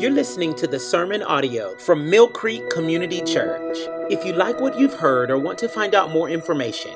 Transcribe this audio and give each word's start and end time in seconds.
You're 0.00 0.10
listening 0.10 0.54
to 0.54 0.66
the 0.66 0.80
sermon 0.80 1.22
audio 1.22 1.76
from 1.76 2.08
Mill 2.08 2.26
Creek 2.26 2.70
Community 2.70 3.20
Church. 3.20 3.76
If 4.08 4.24
you 4.24 4.32
like 4.32 4.58
what 4.58 4.78
you've 4.78 4.94
heard 4.94 5.30
or 5.30 5.36
want 5.36 5.58
to 5.58 5.68
find 5.68 5.94
out 5.94 6.10
more 6.10 6.30
information, 6.30 6.94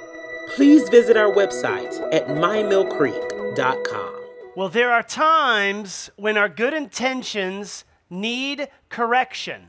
please 0.54 0.88
visit 0.88 1.14
our 1.14 1.30
website 1.30 2.01
at 2.14 2.29
mymillcreek.com. 2.29 4.14
Well, 4.56 4.71
there 4.71 4.90
are 4.90 5.03
times 5.03 6.09
when 6.17 6.38
our 6.38 6.48
good 6.48 6.72
intentions 6.72 7.84
need 8.09 8.68
correction. 8.88 9.68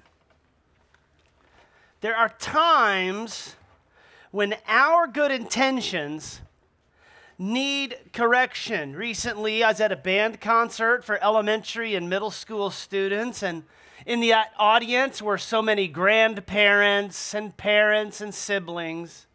There 2.00 2.16
are 2.16 2.30
times 2.40 3.58
when 4.32 4.56
our 4.66 5.08
good 5.08 5.32
intentions 5.32 6.40
need 7.38 7.98
correction. 8.14 8.96
Recently, 8.96 9.64
I 9.64 9.70
was 9.70 9.82
at 9.82 9.92
a 9.92 9.98
band 9.98 10.40
concert 10.40 11.04
for 11.04 11.22
elementary 11.24 11.96
and 11.96 12.10
middle 12.10 12.32
school 12.32 12.70
students, 12.70 13.44
and 13.44 13.64
in 14.06 14.20
the 14.20 14.34
audience 14.58 15.22
were 15.22 15.38
so 15.38 15.62
many 15.62 15.88
grandparents 15.88 17.34
and 17.34 17.56
parents 17.58 18.22
and 18.22 18.34
siblings, 18.34 19.28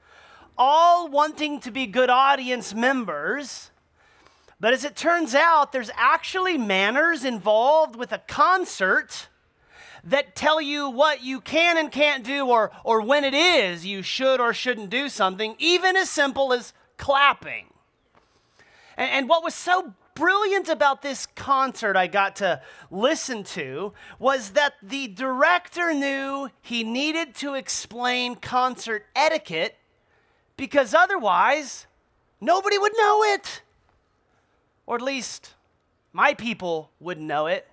all 0.56 1.08
wanting 1.08 1.60
to 1.60 1.70
be 1.70 1.86
good 1.86 2.10
audience 2.10 2.74
members. 2.74 3.70
But 4.58 4.74
as 4.74 4.84
it 4.84 4.94
turns 4.94 5.34
out, 5.34 5.72
there's 5.72 5.90
actually 5.94 6.58
manners 6.58 7.24
involved 7.24 7.96
with 7.96 8.12
a 8.12 8.18
concert 8.18 9.28
that 10.04 10.34
tell 10.34 10.60
you 10.60 10.88
what 10.88 11.22
you 11.22 11.40
can 11.40 11.76
and 11.76 11.90
can't 11.92 12.24
do, 12.24 12.46
or, 12.46 12.70
or 12.84 13.02
when 13.02 13.24
it 13.24 13.34
is 13.34 13.84
you 13.84 14.02
should 14.02 14.40
or 14.40 14.54
shouldn't 14.54 14.90
do 14.90 15.08
something, 15.08 15.54
even 15.58 15.96
as 15.96 16.08
simple 16.08 16.52
as 16.52 16.72
clapping. 16.96 17.69
And, 19.00 19.10
and 19.10 19.28
what 19.30 19.42
was 19.42 19.54
so 19.54 19.94
brilliant 20.14 20.68
about 20.68 21.00
this 21.00 21.24
concert 21.24 21.96
I 21.96 22.06
got 22.06 22.36
to 22.36 22.60
listen 22.90 23.42
to 23.44 23.94
was 24.18 24.50
that 24.50 24.74
the 24.82 25.08
director 25.08 25.94
knew 25.94 26.50
he 26.60 26.84
needed 26.84 27.34
to 27.36 27.54
explain 27.54 28.36
concert 28.36 29.06
etiquette 29.16 29.78
because 30.58 30.92
otherwise 30.92 31.86
nobody 32.42 32.76
would 32.76 32.92
know 32.98 33.24
it. 33.24 33.62
Or 34.84 34.96
at 34.96 35.02
least 35.02 35.54
my 36.12 36.34
people 36.34 36.90
wouldn't 37.00 37.26
know 37.26 37.46
it. 37.46 37.69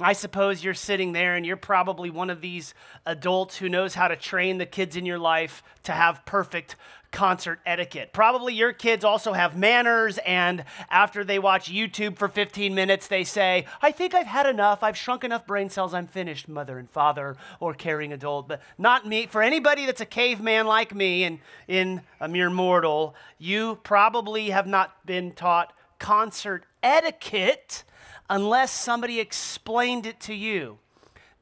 I 0.00 0.14
suppose 0.14 0.64
you're 0.64 0.74
sitting 0.74 1.12
there 1.12 1.36
and 1.36 1.44
you're 1.44 1.56
probably 1.56 2.10
one 2.10 2.30
of 2.30 2.40
these 2.40 2.74
adults 3.04 3.56
who 3.56 3.68
knows 3.68 3.94
how 3.94 4.08
to 4.08 4.16
train 4.16 4.58
the 4.58 4.66
kids 4.66 4.96
in 4.96 5.04
your 5.04 5.18
life 5.18 5.62
to 5.82 5.92
have 5.92 6.24
perfect 6.24 6.76
concert 7.10 7.60
etiquette. 7.66 8.12
Probably 8.12 8.54
your 8.54 8.72
kids 8.72 9.04
also 9.04 9.32
have 9.32 9.56
manners, 9.56 10.18
and 10.18 10.64
after 10.88 11.24
they 11.24 11.38
watch 11.38 11.70
YouTube 11.70 12.16
for 12.16 12.28
15 12.28 12.74
minutes, 12.74 13.08
they 13.08 13.24
say, 13.24 13.66
I 13.82 13.90
think 13.90 14.14
I've 14.14 14.26
had 14.26 14.46
enough. 14.46 14.82
I've 14.82 14.96
shrunk 14.96 15.24
enough 15.24 15.46
brain 15.46 15.68
cells. 15.70 15.92
I'm 15.92 16.06
finished, 16.06 16.48
mother 16.48 16.78
and 16.78 16.88
father 16.88 17.36
or 17.58 17.74
caring 17.74 18.12
adult. 18.12 18.48
But 18.48 18.62
not 18.78 19.06
me. 19.06 19.26
For 19.26 19.42
anybody 19.42 19.86
that's 19.86 20.00
a 20.00 20.06
caveman 20.06 20.66
like 20.66 20.94
me 20.94 21.24
and 21.24 21.40
in 21.66 22.02
a 22.20 22.28
mere 22.28 22.50
mortal, 22.50 23.14
you 23.38 23.80
probably 23.82 24.50
have 24.50 24.66
not 24.66 25.04
been 25.04 25.32
taught 25.32 25.72
concert 25.98 26.64
etiquette 26.82 27.84
unless 28.30 28.70
somebody 28.70 29.18
explained 29.18 30.06
it 30.06 30.20
to 30.20 30.34
you. 30.34 30.78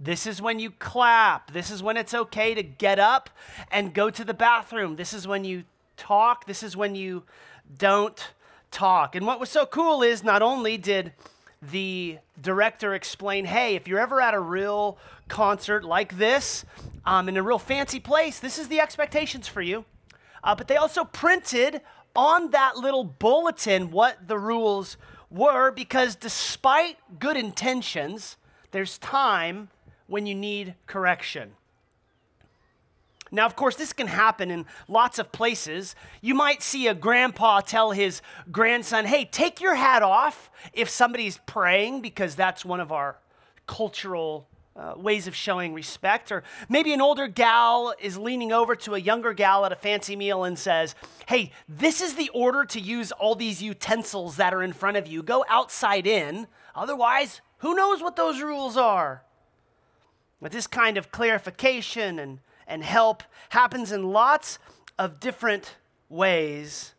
This 0.01 0.27
is 0.27 0.41
when 0.41 0.59
you 0.59 0.71
clap. 0.71 1.53
This 1.53 1.71
is 1.71 1.83
when 1.83 1.97
it's 1.97 2.15
okay 2.15 2.55
to 2.55 2.63
get 2.63 2.99
up 2.99 3.31
and 3.71 3.93
go 3.93 4.11
to 4.11 4.25
the 4.25 4.35
bathroom. 4.35 4.97
This 4.97 5.13
is 5.13 5.29
when 5.29 5.45
you 5.45 5.65
talk. 5.97 6.47
This 6.47 6.63
is 6.63 6.77
when 6.77 6.95
you 6.95 7.25
don't 7.77 8.33
talk. 8.71 9.15
And 9.15 9.27
what 9.27 9.39
was 9.39 9.51
so 9.51 9.67
cool 9.67 10.03
is 10.03 10.25
not 10.25 10.41
only 10.41 10.79
did 10.79 11.13
the 11.61 12.19
director 12.41 12.95
explain, 12.95 13.45
hey, 13.45 13.75
if 13.75 13.87
you're 13.87 13.99
ever 13.99 14.21
at 14.21 14.33
a 14.33 14.41
real 14.41 14.97
concert 15.27 15.85
like 15.85 16.17
this, 16.17 16.65
um, 17.05 17.29
in 17.29 17.37
a 17.37 17.43
real 17.43 17.59
fancy 17.59 18.01
place, 18.01 18.39
this 18.39 18.59
is 18.59 18.69
the 18.69 18.81
expectations 18.81 19.47
for 19.47 19.61
you. 19.61 19.85
Uh, 20.43 20.55
but 20.55 20.69
they 20.69 20.77
also 20.77 21.05
printed 21.05 21.81
on 22.15 22.53
that 22.53 22.77
little 22.77 23.05
bulletin 23.05 23.91
what 23.91 24.29
the 24.29 24.39
rules 24.39 24.97
were 25.31 25.71
because 25.71 26.15
despite 26.17 26.97
good 27.19 27.37
intentions, 27.37 28.37
there's 28.71 28.99
time 28.99 29.69
when 30.07 30.27
you 30.27 30.35
need 30.35 30.75
correction. 30.87 31.53
Now, 33.31 33.45
of 33.45 33.57
course, 33.57 33.77
this 33.77 33.93
can 33.93 34.07
happen 34.07 34.51
in 34.51 34.65
lots 34.89 35.19
of 35.19 35.33
places. 35.33 35.95
You 36.23 36.35
might 36.35 36.63
see 36.63 36.87
a 36.87 36.95
grandpa 36.95 37.61
tell 37.61 37.91
his 37.91 38.23
grandson, 38.51 39.05
hey, 39.05 39.27
take 39.27 39.61
your 39.61 39.75
hat 39.75 40.03
off 40.03 40.51
if 40.73 40.89
somebody's 40.89 41.39
praying, 41.45 42.01
because 42.01 42.35
that's 42.35 42.65
one 42.65 42.81
of 42.81 42.91
our 42.91 43.19
cultural 43.67 44.49
uh, 44.79 44.95
ways 44.97 45.27
of 45.27 45.35
showing 45.35 45.75
respect. 45.75 46.31
Or 46.31 46.45
maybe 46.69 46.93
an 46.93 47.01
older 47.01 47.27
gal 47.27 47.95
is 48.01 48.17
leaning 48.17 48.53
over 48.53 48.77
to 48.77 48.95
a 48.95 48.99
younger 48.99 49.33
gal 49.33 49.67
at 49.67 49.73
a 49.73 49.77
fancy 49.77 50.15
meal 50.17 50.45
and 50.45 50.59
says, 50.59 50.95
hey, 51.27 51.51
this 51.69 52.01
is 52.01 52.15
the 52.15 52.31
order 52.31 52.65
to 52.67 52.81
use 52.81 53.11
all 53.13 53.35
these 53.35 53.63
utensils 53.63 54.37
that 54.37 54.55
are 54.55 54.63
in 54.63 54.73
front 54.73 54.97
of 54.97 55.07
you. 55.07 55.23
Go 55.23 55.45
outside 55.49 56.07
in. 56.07 56.47
Otherwise, 56.75 57.41
who 57.59 57.75
knows 57.75 58.01
what 58.01 58.17
those 58.17 58.41
rules 58.41 58.77
are? 58.77 59.23
But 60.41 60.53
this 60.53 60.69
kind 60.69 60.97
of 60.97 61.11
clarification 61.11 62.19
and, 62.21 62.39
and 62.67 62.85
help 62.85 63.25
happens 63.49 63.91
in 63.91 64.13
lots 64.13 64.61
of 64.97 65.19
different 65.19 65.77
ways. 66.09 66.95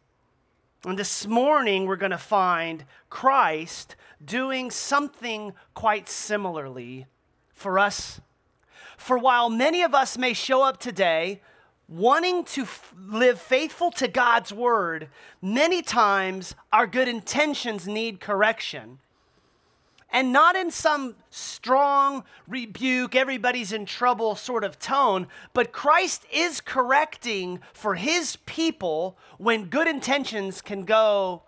And 0.84 1.00
this 1.00 1.25
morning, 1.25 1.85
we're 1.85 1.95
going 1.95 2.12
to 2.12 2.18
find 2.18 2.84
Christ 3.09 3.95
doing 4.23 4.69
something 4.69 5.53
quite 5.73 6.09
similarly 6.09 7.07
for 7.59 7.78
us. 7.78 8.20
For 8.97 9.18
while 9.18 9.50
many 9.50 9.81
of 9.81 9.94
us 9.94 10.18
may 10.18 10.34
show 10.34 10.64
up 10.64 10.80
today 10.80 11.42
wanting 11.88 12.44
to 12.44 12.64
f- 12.64 12.94
live 13.08 13.40
faithful 13.40 13.92
to 13.92 14.08
God's 14.08 14.53
word, 14.53 15.09
many 15.42 15.81
times 15.81 16.56
our 16.72 16.86
good 16.86 17.08
intentions 17.08 17.88
need 17.88 18.19
correction 18.19 19.00
and 20.12 20.31
not 20.31 20.56
in 20.56 20.72
some 20.72 21.16
strong 21.30 22.24
rebuke, 22.48 23.16
everybody's 23.16 23.72
in 23.72 23.86
trouble 23.86 24.36
sort 24.36 24.64
of 24.64 24.80
tone, 24.80 25.28
but 25.53 25.72
Christ 25.72 26.25
is 26.31 26.62
correcting 26.62 27.59
for 27.74 27.96
his 27.96 28.38
people 28.46 29.18
when 29.38 29.66
good 29.66 29.88
intentions 29.88 30.62
can 30.62 30.84
go 30.84 31.44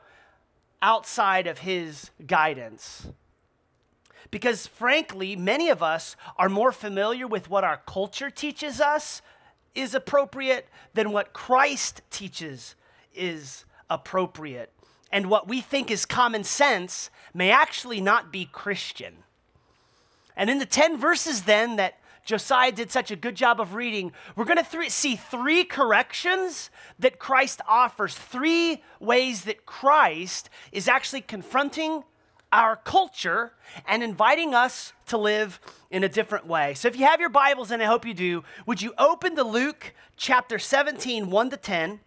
outside 0.82 1.48
of 1.48 1.60
his 1.60 2.12
guidance. 2.26 3.08
Because 4.32 4.66
frankly, 4.66 5.36
many 5.36 5.70
of 5.70 5.84
us 5.84 6.16
are 6.38 6.50
more 6.50 6.72
familiar 6.72 7.28
with 7.28 7.50
what 7.50 7.64
our 7.64 7.82
culture 7.86 8.30
teaches 8.30 8.80
us 8.80 9.22
is 9.76 9.94
appropriate 9.94 10.68
than 10.94 11.12
what 11.12 11.34
Christ 11.34 12.02
teaches 12.10 12.76
is 13.14 13.66
appropriate 13.90 14.72
and 15.12 15.30
what 15.30 15.48
we 15.48 15.62
think 15.62 15.92
is 15.92 16.06
common 16.06 16.44
sense 16.44 17.10
may 17.34 17.52
actually 17.52 18.02
not 18.02 18.32
be 18.32 18.46
Christian. 18.46 19.16
And 20.36 20.50
in 20.50 20.60
the 20.60 20.66
10 20.66 20.98
verses 20.98 21.44
then 21.44 21.76
that 21.76 22.00
Josiah 22.24 22.72
did 22.72 22.92
such 22.92 23.12
a 23.12 23.16
good 23.16 23.36
job 23.36 23.60
of 23.60 23.74
reading, 23.74 24.14
we're 24.36 24.46
going 24.46 24.64
to 24.64 24.64
th- 24.64 24.92
see 24.92 25.16
three 25.16 25.64
corrections 25.64 26.70
that 27.00 27.20
Christ 27.20 27.62
offers, 27.68 28.16
three 28.16 28.84
ways 29.00 29.44
that 29.44 29.66
Christ 29.66 30.50
is 30.72 30.88
actually 30.88 31.22
confronting 31.22 32.04
our 32.52 32.76
culture 32.76 33.54
and 33.88 34.04
inviting 34.04 34.54
us 34.54 34.94
to 35.08 35.18
live 35.18 35.60
in 35.90 36.04
a 36.04 36.10
different 36.10 36.46
way. 36.48 36.74
So 36.74 36.88
if 36.88 36.98
you 36.98 37.06
have 37.06 37.20
your 37.20 37.30
Bibles, 37.30 37.72
and 37.72 37.82
I 37.82 37.86
hope 37.86 38.06
you 38.06 38.14
do, 38.14 38.44
would 38.66 38.82
you 38.82 38.94
open 38.98 39.36
to 39.36 39.44
Luke 39.44 39.94
chapter 40.18 40.60
17, 40.60 41.30
1 41.30 41.50
to 41.50 41.58
10? 41.58 42.00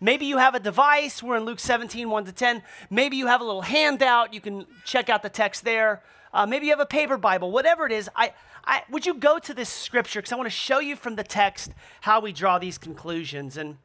Maybe 0.00 0.24
you 0.24 0.38
have 0.38 0.54
a 0.54 0.60
device. 0.60 1.22
We're 1.22 1.36
in 1.36 1.44
Luke 1.44 1.60
17, 1.60 2.08
1 2.08 2.24
to 2.24 2.32
10. 2.32 2.62
Maybe 2.88 3.16
you 3.16 3.26
have 3.26 3.42
a 3.42 3.44
little 3.44 3.62
handout. 3.62 4.32
You 4.32 4.40
can 4.40 4.66
check 4.84 5.10
out 5.10 5.22
the 5.22 5.28
text 5.28 5.64
there. 5.64 6.02
Uh, 6.32 6.46
maybe 6.46 6.66
you 6.66 6.72
have 6.72 6.80
a 6.80 6.86
paper 6.86 7.18
Bible. 7.18 7.50
Whatever 7.50 7.86
it 7.86 7.92
is, 7.92 8.08
I, 8.16 8.32
I, 8.64 8.82
would 8.90 9.04
you 9.04 9.14
go 9.14 9.38
to 9.38 9.52
this 9.52 9.68
scripture? 9.68 10.20
Because 10.20 10.32
I 10.32 10.36
want 10.36 10.46
to 10.46 10.50
show 10.50 10.78
you 10.78 10.96
from 10.96 11.16
the 11.16 11.24
text 11.24 11.72
how 12.02 12.20
we 12.20 12.32
draw 12.32 12.58
these 12.58 12.78
conclusions. 12.78 13.56
And 13.56 13.76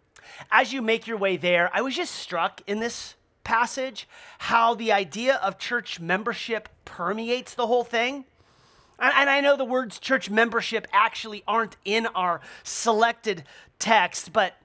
as 0.52 0.72
you 0.72 0.82
make 0.82 1.06
your 1.06 1.18
way 1.18 1.38
there, 1.38 1.70
I 1.74 1.82
was 1.82 1.96
just 1.96 2.16
struck 2.16 2.62
in 2.66 2.80
this 2.80 3.16
passage 3.46 4.10
how 4.40 4.76
the 4.76 4.92
idea 4.92 5.36
of 5.36 5.58
church 5.58 6.02
membership 6.02 6.68
permeates 6.84 7.54
the 7.54 7.68
whole 7.68 7.86
thing. 7.86 8.26
And 9.00 9.30
I 9.30 9.40
know 9.40 9.56
the 9.56 9.64
words 9.64 10.00
church 10.00 10.30
membership 10.30 10.88
actually 10.92 11.44
aren't 11.48 11.78
in 11.86 12.08
our 12.08 12.42
selected 12.64 13.44
text, 13.80 14.34
but 14.34 14.56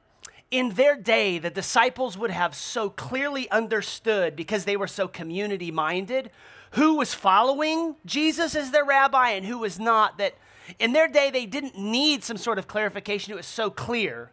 in 0.51 0.71
their 0.71 0.97
day, 0.97 1.39
the 1.39 1.51
disciples 1.51 2.19
would 2.19 2.31
have 2.31 2.55
so 2.55 2.91
clearly 2.91 3.49
understood 3.51 4.35
because 4.35 4.65
they 4.65 4.77
were 4.77 4.89
so 4.89 5.07
community 5.07 5.71
minded 5.71 6.31
who 6.73 6.97
was 6.97 7.15
following 7.15 7.97
Jesus 8.07 8.55
as 8.55 8.71
their 8.71 8.85
rabbi 8.85 9.31
and 9.31 9.47
who 9.47 9.59
was 9.59 9.79
not, 9.79 10.19
that 10.19 10.35
in 10.79 10.93
their 10.93 11.09
day 11.09 11.31
they 11.31 11.47
didn't 11.47 11.79
need 11.79 12.23
some 12.23 12.37
sort 12.37 12.59
of 12.59 12.69
clarification. 12.69 13.33
It 13.33 13.37
was 13.37 13.47
so 13.47 13.71
clear. 13.71 14.31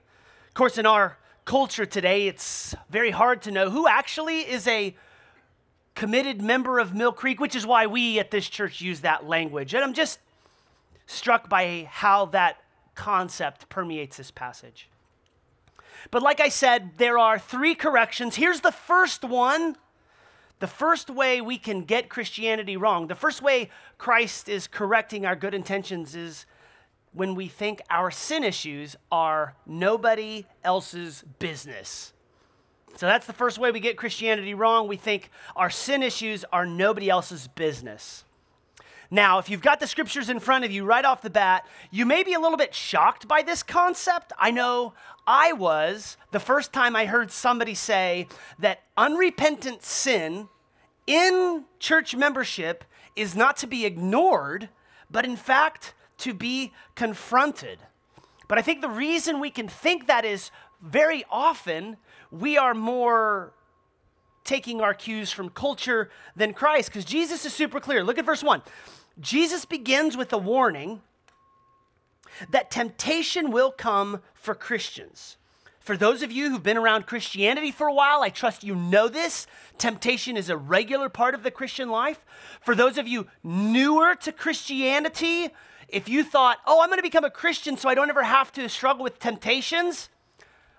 Of 0.47 0.53
course, 0.53 0.77
in 0.77 0.85
our 0.85 1.17
culture 1.47 1.85
today, 1.85 2.27
it's 2.27 2.75
very 2.89 3.09
hard 3.09 3.41
to 3.41 3.51
know 3.51 3.69
who 3.69 3.87
actually 3.87 4.39
is 4.41 4.67
a 4.67 4.93
committed 5.95 6.41
member 6.41 6.77
of 6.77 6.93
Mill 6.93 7.13
Creek, 7.13 7.39
which 7.39 7.55
is 7.55 7.65
why 7.65 7.87
we 7.87 8.19
at 8.19 8.31
this 8.31 8.49
church 8.49 8.81
use 8.81 8.99
that 8.99 9.25
language. 9.25 9.73
And 9.73 9.81
I'm 9.81 9.93
just 9.93 10.19
struck 11.05 11.47
by 11.47 11.87
how 11.89 12.25
that 12.25 12.57
concept 12.95 13.69
permeates 13.69 14.17
this 14.17 14.29
passage. 14.29 14.89
But 16.11 16.21
like 16.21 16.41
I 16.41 16.49
said, 16.49 16.91
there 16.97 17.17
are 17.17 17.39
three 17.39 17.75
corrections. 17.75 18.35
Here's 18.35 18.59
the 18.59 18.73
first 18.73 19.23
one. 19.23 19.77
The 20.59 20.67
first 20.67 21.09
way 21.09 21.39
we 21.39 21.57
can 21.57 21.83
get 21.83 22.09
Christianity 22.09 22.75
wrong, 22.75 23.07
the 23.07 23.15
first 23.15 23.41
way 23.41 23.69
Christ 23.97 24.49
is 24.49 24.67
correcting 24.67 25.25
our 25.25 25.35
good 25.35 25.53
intentions 25.53 26.13
is 26.13 26.45
when 27.17 27.33
we 27.33 27.47
think 27.47 27.81
our 27.89 28.11
sin 28.11 28.43
issues 28.43 28.95
are 29.11 29.55
nobody 29.65 30.45
else's 30.63 31.23
business. 31.39 32.13
So 32.95 33.07
that's 33.07 33.25
the 33.25 33.33
first 33.33 33.57
way 33.57 33.71
we 33.71 33.79
get 33.79 33.97
Christianity 33.97 34.53
wrong. 34.53 34.87
We 34.87 34.97
think 34.97 35.31
our 35.55 35.71
sin 35.71 36.03
issues 36.03 36.45
are 36.53 36.65
nobody 36.65 37.09
else's 37.09 37.47
business. 37.47 38.23
Now, 39.09 39.39
if 39.39 39.49
you've 39.49 39.61
got 39.61 39.79
the 39.79 39.87
scriptures 39.87 40.29
in 40.29 40.39
front 40.39 40.63
of 40.63 40.71
you 40.71 40.85
right 40.85 41.05
off 41.05 41.23
the 41.23 41.29
bat, 41.31 41.65
you 41.89 42.05
may 42.05 42.23
be 42.23 42.33
a 42.33 42.39
little 42.39 42.57
bit 42.57 42.75
shocked 42.75 43.27
by 43.27 43.41
this 43.41 43.63
concept. 43.63 44.31
I 44.37 44.51
know 44.51 44.93
I 45.25 45.53
was 45.53 46.17
the 46.31 46.39
first 46.39 46.71
time 46.71 46.95
I 46.95 47.05
heard 47.05 47.31
somebody 47.31 47.73
say 47.73 48.27
that 48.59 48.83
unrepentant 48.95 49.81
sin 49.81 50.49
in 51.07 51.65
church 51.79 52.15
membership 52.15 52.83
is 53.15 53.35
not 53.35 53.57
to 53.57 53.67
be 53.67 53.85
ignored, 53.85 54.69
but 55.09 55.25
in 55.25 55.35
fact 55.35 55.95
to 56.19 56.33
be 56.33 56.73
confronted. 56.95 57.79
But 58.47 58.57
I 58.57 58.61
think 58.61 58.81
the 58.81 58.89
reason 58.89 59.39
we 59.39 59.49
can 59.49 59.67
think 59.67 60.07
that 60.07 60.25
is 60.25 60.51
very 60.81 61.25
often 61.29 61.97
we 62.31 62.57
are 62.57 62.73
more 62.73 63.53
taking 64.43 64.79
our 64.79 64.93
cues 64.93 65.31
from 65.31 65.49
culture 65.49 66.09
than 66.35 66.53
Christ 66.53 66.89
because 66.89 67.05
Jesus 67.05 67.45
is 67.45 67.53
super 67.53 67.79
clear. 67.79 68.03
Look 68.03 68.17
at 68.17 68.25
verse 68.25 68.43
1. 68.43 68.61
Jesus 69.19 69.65
begins 69.65 70.15
with 70.15 70.31
a 70.31 70.37
warning 70.37 71.01
that 72.49 72.71
temptation 72.71 73.51
will 73.51 73.71
come 73.71 74.21
for 74.33 74.55
Christians. 74.55 75.37
For 75.79 75.97
those 75.97 76.21
of 76.21 76.31
you 76.31 76.49
who've 76.49 76.61
been 76.61 76.77
around 76.77 77.07
Christianity 77.07 77.71
for 77.71 77.87
a 77.87 77.93
while, 77.93 78.21
I 78.21 78.29
trust 78.29 78.63
you 78.63 78.75
know 78.75 79.07
this. 79.07 79.47
Temptation 79.77 80.35
is 80.35 80.49
a 80.49 80.57
regular 80.57 81.07
part 81.07 81.33
of 81.33 81.43
the 81.43 81.51
Christian 81.51 81.89
life. 81.89 82.25
For 82.61 82.75
those 82.75 82.97
of 82.97 83.07
you 83.07 83.27
newer 83.41 84.13
to 84.15 84.31
Christianity, 84.31 85.49
if 85.87 86.09
you 86.09 86.23
thought, 86.23 86.57
oh, 86.65 86.81
I'm 86.81 86.89
going 86.89 86.99
to 86.99 87.03
become 87.03 87.23
a 87.23 87.29
Christian 87.29 87.77
so 87.77 87.87
I 87.89 87.95
don't 87.95 88.09
ever 88.09 88.23
have 88.23 88.51
to 88.53 88.67
struggle 88.67 89.03
with 89.03 89.19
temptations, 89.19 90.09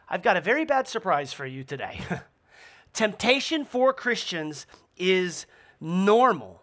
I've 0.08 0.22
got 0.22 0.36
a 0.36 0.40
very 0.40 0.64
bad 0.64 0.88
surprise 0.88 1.32
for 1.32 1.46
you 1.46 1.64
today. 1.64 2.00
Temptation 2.92 3.64
for 3.64 3.92
Christians 3.92 4.66
is 4.96 5.46
normal, 5.80 6.62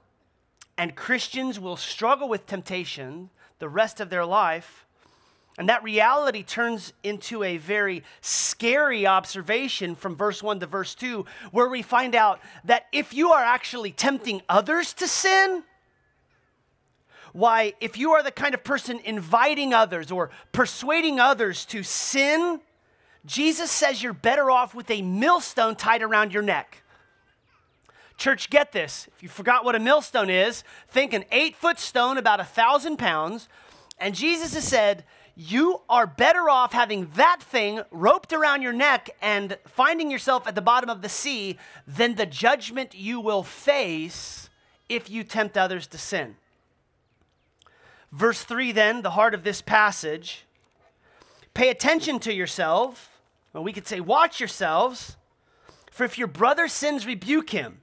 and 0.77 0.95
Christians 0.95 1.59
will 1.59 1.77
struggle 1.77 2.27
with 2.27 2.45
temptation 2.45 3.30
the 3.59 3.69
rest 3.69 4.00
of 4.00 4.09
their 4.09 4.25
life. 4.25 4.86
And 5.57 5.69
that 5.69 5.83
reality 5.83 6.44
turns 6.44 6.92
into 7.01 7.42
a 7.44 7.56
very 7.56 8.03
scary 8.19 9.07
observation 9.07 9.95
from 9.95 10.15
verse 10.15 10.44
1 10.44 10.59
to 10.59 10.65
verse 10.65 10.94
2, 10.95 11.25
where 11.51 11.69
we 11.69 11.81
find 11.81 12.13
out 12.13 12.42
that 12.65 12.88
if 12.92 13.13
you 13.13 13.31
are 13.31 13.44
actually 13.44 13.92
tempting 13.92 14.42
others 14.50 14.94
to 14.95 15.07
sin, 15.07 15.63
why, 17.35 17.73
if 17.81 17.97
you 17.97 18.11
are 18.11 18.23
the 18.23 18.31
kind 18.31 18.53
of 18.53 18.63
person 18.63 18.97
inviting 19.03 19.73
others 19.73 20.09
or 20.09 20.29
persuading 20.53 21.19
others 21.19 21.65
to 21.65 21.83
sin, 21.83 22.61
Jesus 23.25 23.69
says 23.69 24.01
you're 24.01 24.13
better 24.13 24.49
off 24.49 24.73
with 24.73 24.89
a 24.89 25.01
millstone 25.01 25.75
tied 25.75 26.01
around 26.01 26.31
your 26.31 26.43
neck. 26.43 26.81
Church, 28.15 28.49
get 28.49 28.71
this. 28.71 29.09
If 29.13 29.21
you 29.21 29.27
forgot 29.27 29.65
what 29.65 29.75
a 29.75 29.81
millstone 29.81 30.29
is, 30.29 30.63
think 30.87 31.11
an 31.11 31.25
eight 31.29 31.57
foot 31.57 31.77
stone 31.77 32.17
about 32.17 32.39
a 32.39 32.45
thousand 32.45 32.99
pounds. 32.99 33.49
And 33.99 34.15
Jesus 34.15 34.53
has 34.53 34.65
said, 34.65 35.03
You 35.35 35.81
are 35.89 36.07
better 36.07 36.49
off 36.49 36.71
having 36.71 37.11
that 37.15 37.43
thing 37.43 37.81
roped 37.91 38.31
around 38.31 38.61
your 38.61 38.71
neck 38.71 39.09
and 39.21 39.57
finding 39.67 40.09
yourself 40.09 40.47
at 40.47 40.55
the 40.55 40.61
bottom 40.61 40.89
of 40.89 41.01
the 41.01 41.09
sea 41.09 41.57
than 41.85 42.15
the 42.15 42.25
judgment 42.25 42.95
you 42.95 43.19
will 43.19 43.43
face 43.43 44.49
if 44.87 45.09
you 45.09 45.25
tempt 45.25 45.57
others 45.57 45.85
to 45.87 45.97
sin. 45.97 46.37
Verse 48.15 48.45
3, 48.45 48.71
then, 48.71 49.01
the 49.01 49.12
heart 49.12 49.33
of 49.33 49.44
this 49.44 49.62
passage 49.62 50.45
pay 51.53 51.69
attention 51.69 52.17
to 52.19 52.33
yourself. 52.33 53.19
Well, 53.51 53.63
we 53.63 53.73
could 53.73 53.88
say, 53.88 54.00
watch 54.00 54.39
yourselves, 54.39 55.17
for 55.91 56.06
if 56.06 56.17
your 56.17 56.29
brother 56.29 56.69
sins, 56.69 57.06
rebuke 57.06 57.50
him. 57.50 57.81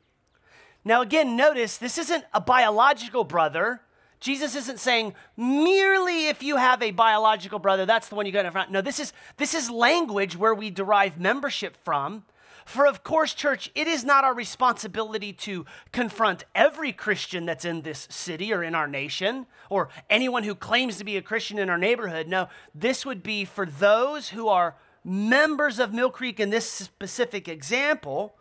Now, 0.87 1.03
again, 1.03 1.37
notice 1.37 1.77
this 1.77 1.99
isn't 1.99 2.25
a 2.33 2.41
biological 2.41 3.25
brother. 3.25 3.83
Jesus 4.21 4.57
isn't 4.57 4.81
saying 4.81 5.15
merely 5.37 6.29
if 6.29 6.43
you 6.43 6.57
have 6.57 6.83
a 6.83 6.93
biological 6.93 7.59
brother, 7.59 7.85
that's 7.85 8.09
the 8.09 8.15
one 8.15 8.25
you 8.25 8.33
got 8.33 8.47
in 8.47 8.53
front. 8.53 8.71
No, 8.71 8.81
this 8.81 9.01
is 9.01 9.13
this 9.37 9.53
is 9.53 9.71
language 9.71 10.35
where 10.37 10.55
we 10.55 10.71
derive 10.71 11.21
membership 11.21 11.77
from. 11.77 12.25
For 12.65 12.87
of 12.87 13.03
course, 13.05 13.35
church, 13.35 13.71
it 13.75 13.89
is 13.89 14.05
not 14.05 14.25
our 14.25 14.35
responsibility 14.35 15.33
to 15.35 15.67
confront 15.93 16.45
every 16.55 16.93
Christian 16.93 17.47
that's 17.47 17.65
in 17.65 17.83
this 17.83 18.07
city 18.11 18.53
or 18.53 18.63
in 18.63 18.75
our 18.75 18.87
nation 18.87 19.47
or 19.71 19.89
anyone 20.09 20.45
who 20.45 20.55
claims 20.55 20.99
to 20.99 21.05
be 21.05 21.17
a 21.17 21.23
Christian 21.23 21.59
in 21.59 21.71
our 21.71 21.79
neighborhood. 21.79 22.29
No, 22.29 22.49
this 22.75 23.05
would 23.05 23.23
be 23.23 23.45
for 23.45 23.67
those 23.67 24.31
who 24.31 24.49
are 24.49 24.77
members 25.05 25.79
of 25.79 25.93
Mill 25.93 26.11
Creek 26.11 26.39
in 26.39 26.51
this 26.51 26.71
specific 26.71 27.49
example. 27.49 28.35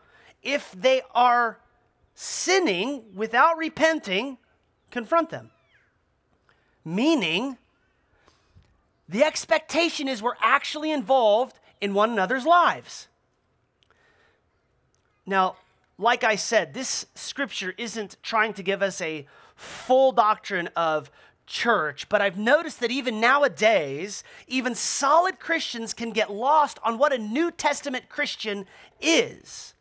If 0.44 0.71
they 0.71 1.01
are 1.13 1.59
sinning 2.13 3.03
without 3.15 3.57
repenting, 3.57 4.38
confront 4.89 5.29
them. 5.29 5.51
Meaning, 6.83 7.57
the 9.07 9.23
expectation 9.23 10.07
is 10.07 10.21
we're 10.21 10.33
actually 10.41 10.91
involved 10.91 11.59
in 11.79 11.94
one 11.94 12.12
another's 12.12 12.45
lives. 12.45 13.07
Now, 15.25 15.56
like 15.97 16.23
I 16.23 16.35
said, 16.35 16.73
this 16.73 17.06
scripture 17.15 17.73
isn't 17.77 18.18
trying 18.23 18.53
to 18.53 18.63
give 18.63 18.81
us 18.81 19.01
a 19.01 19.27
full 19.56 20.12
doctrine 20.12 20.69
of 20.75 21.12
church, 21.45 22.09
but 22.09 22.21
I've 22.21 22.38
noticed 22.38 22.79
that 22.79 22.91
even 22.91 23.19
nowadays, 23.19 24.23
even 24.47 24.73
solid 24.73 25.39
Christians 25.39 25.94
can 25.94 26.12
get 26.12 26.31
lost 26.31 26.79
on 26.83 26.97
what 26.97 27.13
a 27.13 27.18
New 27.18 27.51
Testament 27.51 28.09
Christian 28.09 28.65
is. 29.00 29.73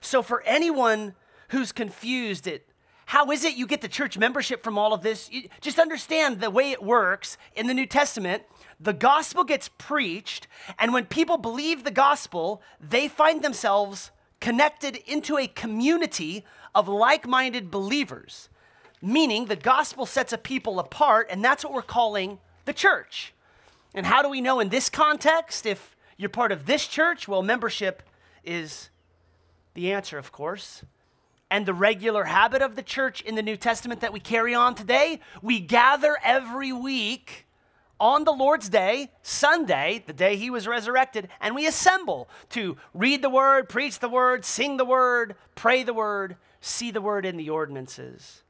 So, 0.00 0.22
for 0.22 0.42
anyone 0.42 1.14
who's 1.48 1.72
confused 1.72 2.46
at 2.46 2.62
how 3.06 3.30
is 3.30 3.42
it 3.42 3.56
you 3.56 3.66
get 3.66 3.80
the 3.80 3.88
church 3.88 4.18
membership 4.18 4.62
from 4.62 4.76
all 4.76 4.92
of 4.92 5.02
this, 5.02 5.30
just 5.62 5.78
understand 5.78 6.40
the 6.40 6.50
way 6.50 6.72
it 6.72 6.82
works 6.82 7.38
in 7.56 7.66
the 7.66 7.72
New 7.72 7.86
Testament. 7.86 8.42
The 8.78 8.92
gospel 8.92 9.44
gets 9.44 9.70
preached, 9.78 10.46
and 10.78 10.92
when 10.92 11.06
people 11.06 11.38
believe 11.38 11.84
the 11.84 11.90
gospel, 11.90 12.60
they 12.78 13.08
find 13.08 13.42
themselves 13.42 14.10
connected 14.40 14.96
into 15.06 15.36
a 15.36 15.46
community 15.46 16.44
of 16.74 16.88
like 16.88 17.26
minded 17.26 17.70
believers, 17.70 18.48
meaning 19.02 19.46
the 19.46 19.56
gospel 19.56 20.06
sets 20.06 20.32
a 20.32 20.38
people 20.38 20.78
apart, 20.78 21.26
and 21.30 21.44
that's 21.44 21.64
what 21.64 21.72
we're 21.72 21.82
calling 21.82 22.38
the 22.64 22.72
church. 22.72 23.32
And 23.94 24.06
how 24.06 24.22
do 24.22 24.28
we 24.28 24.40
know 24.40 24.60
in 24.60 24.68
this 24.68 24.88
context 24.88 25.66
if 25.66 25.96
you're 26.16 26.28
part 26.28 26.52
of 26.52 26.66
this 26.66 26.86
church? 26.86 27.26
Well, 27.26 27.42
membership 27.42 28.02
is 28.44 28.90
the 29.74 29.92
answer, 29.92 30.18
of 30.18 30.32
course. 30.32 30.84
And 31.50 31.64
the 31.64 31.74
regular 31.74 32.24
habit 32.24 32.60
of 32.60 32.76
the 32.76 32.82
church 32.82 33.22
in 33.22 33.34
the 33.34 33.42
New 33.42 33.56
Testament 33.56 34.00
that 34.02 34.12
we 34.12 34.20
carry 34.20 34.54
on 34.54 34.74
today, 34.74 35.20
we 35.40 35.60
gather 35.60 36.18
every 36.22 36.72
week 36.72 37.46
on 38.00 38.24
the 38.24 38.32
Lord's 38.32 38.68
Day, 38.68 39.10
Sunday, 39.22 40.04
the 40.06 40.12
day 40.12 40.36
he 40.36 40.50
was 40.50 40.68
resurrected, 40.68 41.28
and 41.40 41.54
we 41.54 41.66
assemble 41.66 42.28
to 42.50 42.76
read 42.94 43.22
the 43.22 43.30
word, 43.30 43.68
preach 43.68 43.98
the 43.98 44.08
word, 44.08 44.44
sing 44.44 44.76
the 44.76 44.84
word, 44.84 45.34
pray 45.54 45.82
the 45.82 45.94
word, 45.94 46.36
see 46.60 46.90
the 46.90 47.00
word 47.00 47.26
in 47.26 47.36
the 47.36 47.50
ordinances. 47.50 48.42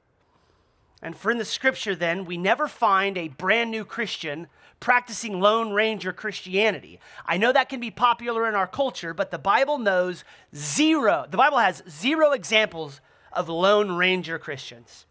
And 1.00 1.16
for 1.16 1.30
in 1.30 1.38
the 1.38 1.44
scripture, 1.44 1.94
then, 1.94 2.24
we 2.24 2.36
never 2.36 2.66
find 2.66 3.16
a 3.16 3.28
brand 3.28 3.70
new 3.70 3.84
Christian 3.84 4.48
practicing 4.80 5.40
Lone 5.40 5.72
Ranger 5.72 6.12
Christianity. 6.12 7.00
I 7.24 7.36
know 7.36 7.52
that 7.52 7.68
can 7.68 7.80
be 7.80 7.90
popular 7.90 8.48
in 8.48 8.54
our 8.54 8.66
culture, 8.66 9.14
but 9.14 9.30
the 9.30 9.38
Bible 9.38 9.78
knows 9.78 10.24
zero, 10.54 11.26
the 11.30 11.36
Bible 11.36 11.58
has 11.58 11.82
zero 11.88 12.32
examples 12.32 13.00
of 13.32 13.48
Lone 13.48 13.92
Ranger 13.92 14.38
Christians. 14.38 15.06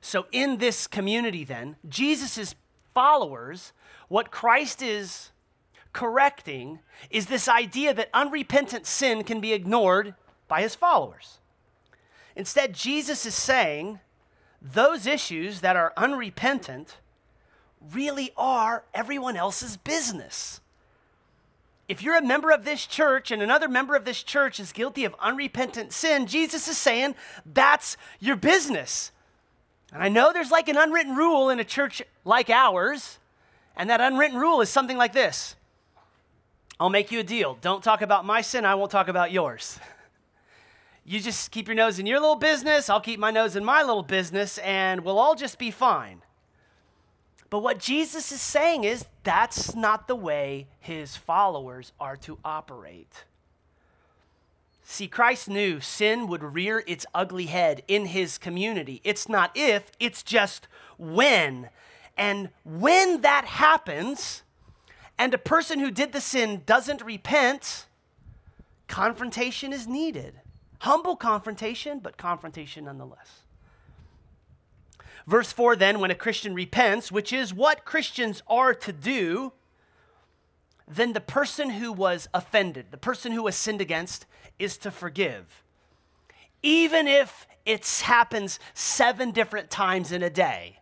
So, 0.00 0.26
in 0.32 0.58
this 0.58 0.86
community, 0.86 1.44
then, 1.44 1.76
Jesus 1.88 2.36
is 2.36 2.54
followers, 2.94 3.72
what 4.08 4.30
Christ 4.30 4.80
is 4.80 5.30
correcting 5.92 6.78
is 7.10 7.26
this 7.26 7.48
idea 7.48 7.92
that 7.92 8.08
unrepentant 8.14 8.86
sin 8.86 9.24
can 9.24 9.40
be 9.40 9.52
ignored 9.52 10.14
by 10.48 10.62
his 10.62 10.74
followers. 10.74 11.38
Instead, 12.36 12.72
Jesus 12.74 13.26
is 13.26 13.34
saying 13.34 14.00
those 14.60 15.06
issues 15.06 15.60
that 15.60 15.76
are 15.76 15.92
unrepentant 15.96 16.98
really 17.92 18.32
are 18.36 18.84
everyone 18.94 19.36
else's 19.36 19.76
business. 19.76 20.60
if 21.88 22.02
you're 22.02 22.16
a 22.16 22.22
member 22.22 22.50
of 22.50 22.64
this 22.64 22.86
church 22.86 23.30
and 23.30 23.42
another 23.42 23.68
member 23.68 23.94
of 23.94 24.04
this 24.04 24.22
church 24.22 24.58
is 24.58 24.72
guilty 24.72 25.04
of 25.04 25.14
unrepentant 25.20 25.92
sin, 25.92 26.26
Jesus 26.26 26.66
is 26.66 26.78
saying 26.78 27.14
that's 27.44 27.96
your 28.20 28.36
business. 28.36 29.12
And 29.92 30.02
I 30.02 30.08
know 30.08 30.32
there's 30.32 30.50
like 30.50 30.68
an 30.68 30.76
unwritten 30.76 31.14
rule 31.14 31.50
in 31.50 31.60
a 31.60 31.64
church 31.64 32.02
like 32.24 32.50
ours, 32.50 33.18
and 33.76 33.90
that 33.90 34.00
unwritten 34.00 34.38
rule 34.38 34.60
is 34.60 34.68
something 34.68 34.96
like 34.96 35.12
this 35.12 35.56
I'll 36.80 36.90
make 36.90 37.12
you 37.12 37.20
a 37.20 37.24
deal. 37.24 37.56
Don't 37.60 37.82
talk 37.82 38.02
about 38.02 38.24
my 38.24 38.40
sin, 38.40 38.64
I 38.64 38.74
won't 38.74 38.90
talk 38.90 39.08
about 39.08 39.32
yours. 39.32 39.78
You 41.06 41.20
just 41.20 41.50
keep 41.50 41.68
your 41.68 41.74
nose 41.74 41.98
in 41.98 42.06
your 42.06 42.18
little 42.18 42.34
business, 42.34 42.88
I'll 42.88 42.98
keep 42.98 43.20
my 43.20 43.30
nose 43.30 43.56
in 43.56 43.62
my 43.62 43.82
little 43.82 44.02
business, 44.02 44.56
and 44.56 45.04
we'll 45.04 45.18
all 45.18 45.34
just 45.34 45.58
be 45.58 45.70
fine. 45.70 46.22
But 47.50 47.58
what 47.58 47.78
Jesus 47.78 48.32
is 48.32 48.40
saying 48.40 48.84
is 48.84 49.04
that's 49.22 49.74
not 49.74 50.08
the 50.08 50.16
way 50.16 50.66
his 50.80 51.14
followers 51.14 51.92
are 52.00 52.16
to 52.16 52.38
operate. 52.42 53.24
See, 54.84 55.08
Christ 55.08 55.48
knew 55.48 55.80
sin 55.80 56.26
would 56.28 56.42
rear 56.42 56.84
its 56.86 57.06
ugly 57.14 57.46
head 57.46 57.82
in 57.88 58.06
his 58.06 58.36
community. 58.36 59.00
It's 59.02 59.28
not 59.28 59.50
if, 59.54 59.90
it's 59.98 60.22
just 60.22 60.68
when. 60.98 61.70
And 62.18 62.50
when 62.64 63.22
that 63.22 63.46
happens, 63.46 64.42
and 65.18 65.32
a 65.32 65.38
person 65.38 65.78
who 65.78 65.90
did 65.90 66.12
the 66.12 66.20
sin 66.20 66.62
doesn't 66.66 67.02
repent, 67.02 67.86
confrontation 68.86 69.72
is 69.72 69.88
needed. 69.88 70.34
Humble 70.80 71.16
confrontation, 71.16 71.98
but 71.98 72.18
confrontation 72.18 72.84
nonetheless. 72.84 73.40
Verse 75.26 75.50
4 75.50 75.76
then, 75.76 75.98
when 75.98 76.10
a 76.10 76.14
Christian 76.14 76.54
repents, 76.54 77.10
which 77.10 77.32
is 77.32 77.54
what 77.54 77.86
Christians 77.86 78.42
are 78.46 78.74
to 78.74 78.92
do, 78.92 79.52
then 80.86 81.12
the 81.12 81.20
person 81.20 81.70
who 81.70 81.92
was 81.92 82.28
offended, 82.34 82.86
the 82.90 82.96
person 82.96 83.32
who 83.32 83.42
was 83.42 83.56
sinned 83.56 83.80
against, 83.80 84.26
is 84.58 84.76
to 84.78 84.90
forgive. 84.90 85.62
Even 86.62 87.06
if 87.06 87.46
it 87.64 87.86
happens 88.04 88.58
seven 88.74 89.30
different 89.30 89.70
times 89.70 90.12
in 90.12 90.22
a 90.22 90.30
day, 90.30 90.80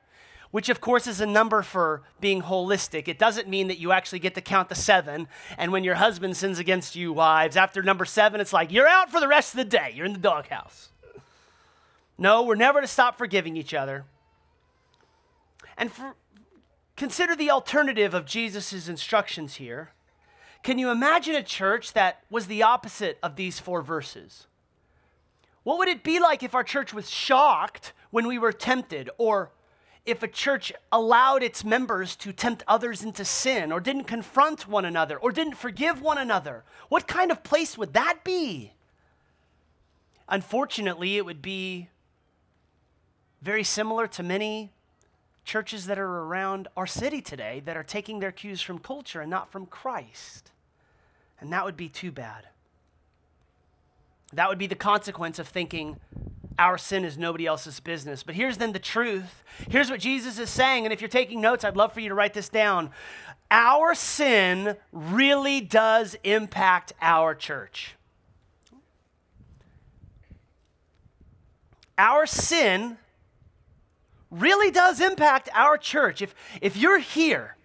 which 0.51 0.69
of 0.69 0.81
course 0.81 1.07
is 1.07 1.21
a 1.21 1.27
number 1.27 1.63
for 1.63 2.03
being 2.21 2.43
holistic. 2.43 3.09
It 3.09 3.19
doesn't 3.19 3.49
mean 3.49 3.69
that 3.69 3.79
you 3.79 3.91
actually 3.91 4.19
get 4.19 4.35
to 4.35 4.41
count 4.41 4.69
the 4.69 4.75
seven. 4.75 5.27
And 5.57 5.73
when 5.73 5.83
your 5.83 5.95
husband 5.95 6.37
sins 6.37 6.59
against 6.59 6.95
you, 6.95 7.13
wives, 7.13 7.57
after 7.57 7.83
number 7.83 8.05
seven, 8.05 8.41
it's 8.41 8.53
like 8.53 8.71
you're 8.71 8.87
out 8.87 9.11
for 9.11 9.19
the 9.19 9.29
rest 9.29 9.55
of 9.55 9.59
the 9.59 9.65
day. 9.65 9.93
You're 9.95 10.07
in 10.07 10.13
the 10.13 10.19
doghouse. 10.19 10.91
No, 12.19 12.43
we're 12.43 12.55
never 12.55 12.83
to 12.83 12.87
stop 12.87 13.17
forgiving 13.17 13.57
each 13.57 13.73
other. 13.73 14.05
And 15.79 15.91
for, 15.91 16.15
consider 16.97 17.35
the 17.35 17.51
alternative 17.51 18.15
of 18.15 18.27
Jesus' 18.27 18.89
instructions 18.89 19.55
here. 19.55 19.93
Can 20.63 20.79
you 20.79 20.91
imagine 20.91 21.35
a 21.35 21.43
church 21.43 21.93
that 21.93 22.23
was 22.31 22.47
the 22.47 22.63
opposite 22.63 23.19
of 23.23 23.37
these 23.37 23.59
four 23.59 23.83
verses? 23.83 24.47
What 25.65 25.79
would 25.79 25.89
it 25.89 26.03
be 26.03 26.19
like 26.19 26.43
if 26.43 26.55
our 26.55 26.65
church 26.65 26.93
was 26.93 27.11
shocked 27.11 27.93
when 28.11 28.27
we 28.27 28.39
were 28.39 28.53
tempted, 28.53 29.11
or 29.19 29.51
if 30.05 30.23
a 30.23 30.29
church 30.29 30.73
allowed 30.91 31.43
its 31.43 31.65
members 31.65 32.15
to 32.17 32.33
tempt 32.33 32.65
others 32.69 33.03
into 33.03 33.25
sin, 33.25 33.73
or 33.73 33.81
didn't 33.81 34.05
confront 34.05 34.69
one 34.69 34.85
another, 34.85 35.17
or 35.17 35.33
didn't 35.33 35.55
forgive 35.55 36.03
one 36.03 36.19
another? 36.19 36.65
What 36.89 37.09
kind 37.09 37.31
of 37.31 37.43
place 37.43 37.79
would 37.79 37.93
that 37.95 38.25
be? 38.25 38.73
Unfortunately, 40.29 41.17
it 41.17 41.25
would 41.25 41.43
be 41.43 41.89
very 43.41 43.65
similar 43.65 44.07
to 44.09 44.23
many 44.23 44.73
churches 45.45 45.87
that 45.87 45.99
are 45.99 46.21
around 46.25 46.69
our 46.77 46.87
city 46.87 47.21
today 47.21 47.63
that 47.65 47.77
are 47.77 47.83
taking 47.83 48.21
their 48.21 48.33
cues 48.33 48.63
from 48.63 48.79
culture 48.79 49.21
and 49.21 49.31
not 49.31 49.51
from 49.51 49.67
Christ. 49.67 50.51
And 51.41 51.53
that 51.53 51.65
would 51.65 51.77
be 51.77 51.89
too 51.89 52.13
bad. 52.13 52.49
That 54.33 54.49
would 54.49 54.59
be 54.59 54.67
the 54.67 54.75
consequence 54.75 55.39
of 55.39 55.49
thinking 55.49 55.99
our 56.59 56.79
sin 56.79 57.05
is 57.05 57.19
nobody 57.19 57.47
else's 57.47 57.81
business. 57.81 58.23
But 58.23 58.35
here's 58.35 58.59
then 58.59 58.73
the 58.73 58.79
truth. 58.79 59.43
Here's 59.69 59.91
what 59.91 60.01
Jesus 60.01 60.39
is 60.39 60.51
saying. 60.51 60.85
And 60.85 60.93
if 60.93 61.01
you're 61.01 61.09
taking 61.09 61.41
notes, 61.41 61.65
I'd 61.65 61.77
love 61.77 61.93
for 61.93 62.01
you 62.01 62.09
to 62.09 62.15
write 62.15 62.35
this 62.35 62.49
down. 62.49 62.91
Our 63.51 63.95
sin 63.95 64.77
really 64.93 65.61
does 65.61 66.17
impact 66.25 66.93
our 67.01 67.35
church. 67.35 67.95
Our 71.99 72.27
sin 72.27 72.97
really 74.33 74.71
does 74.71 75.01
impact 75.01 75.49
our 75.55 75.77
church. 75.77 76.23
If, 76.23 76.35
if 76.61 76.77
you're 76.77 76.99
here, 76.99 77.57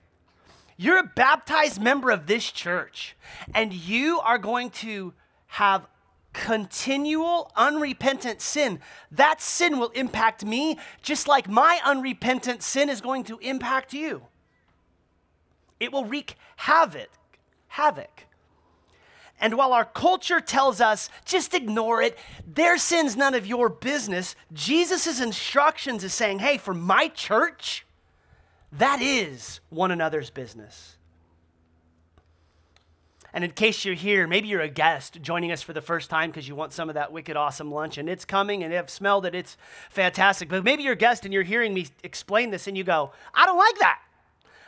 you're 0.75 0.99
a 0.99 1.11
baptized 1.15 1.81
member 1.81 2.11
of 2.11 2.27
this 2.27 2.51
church, 2.51 3.15
and 3.55 3.73
you 3.73 4.19
are 4.19 4.37
going 4.37 4.69
to 4.69 5.13
have 5.47 5.87
continual 6.33 7.51
unrepentant 7.55 8.41
sin, 8.41 8.79
that 9.11 9.41
sin 9.41 9.79
will 9.79 9.89
impact 9.89 10.45
me 10.45 10.77
just 11.01 11.27
like 11.27 11.49
my 11.49 11.79
unrepentant 11.83 12.61
sin 12.61 12.89
is 12.89 13.01
going 13.01 13.23
to 13.23 13.39
impact 13.39 13.91
you. 13.91 14.21
It 15.79 15.91
will 15.91 16.05
wreak 16.05 16.35
havoc, 16.57 17.09
havoc. 17.69 18.26
And 19.39 19.55
while 19.55 19.71
our 19.73 19.85
culture 19.85 20.39
tells 20.39 20.81
us, 20.81 21.09
just 21.25 21.53
ignore 21.53 22.01
it, 22.01 22.17
their 22.45 22.77
sin's 22.77 23.15
none 23.15 23.35
of 23.35 23.45
your 23.45 23.69
business, 23.69 24.35
Jesus' 24.51 25.21
instructions 25.21 26.03
is 26.03 26.13
saying, 26.13 26.39
hey, 26.39 26.57
for 26.57 26.73
my 26.73 27.07
church, 27.09 27.85
that 28.71 29.01
is 29.01 29.59
one 29.69 29.91
another's 29.91 30.29
business. 30.29 30.97
And 33.33 33.43
in 33.43 33.51
case 33.51 33.85
you're 33.85 33.93
here, 33.93 34.25
maybe 34.25 34.47
you're 34.47 34.61
a 34.61 34.69
guest 34.69 35.21
joining 35.21 35.51
us 35.51 35.61
for 35.61 35.71
the 35.71 35.81
first 35.81 36.09
time 36.09 36.31
because 36.31 36.47
you 36.47 36.55
want 36.55 36.73
some 36.73 36.89
of 36.89 36.95
that 36.95 37.11
wicked 37.11 37.37
awesome 37.37 37.71
lunch 37.71 37.99
and 37.99 38.09
it's 38.09 38.25
coming 38.25 38.63
and 38.63 38.73
have 38.73 38.89
smelled 38.89 39.27
it, 39.27 39.35
it's 39.35 39.57
fantastic. 39.91 40.49
But 40.49 40.63
maybe 40.63 40.81
you're 40.81 40.93
a 40.93 40.95
guest 40.95 41.23
and 41.23 41.31
you're 41.31 41.43
hearing 41.43 41.73
me 41.73 41.87
explain 42.03 42.49
this 42.49 42.67
and 42.67 42.75
you 42.75 42.83
go, 42.83 43.11
I 43.35 43.45
don't 43.45 43.57
like 43.57 43.77
that. 43.79 44.01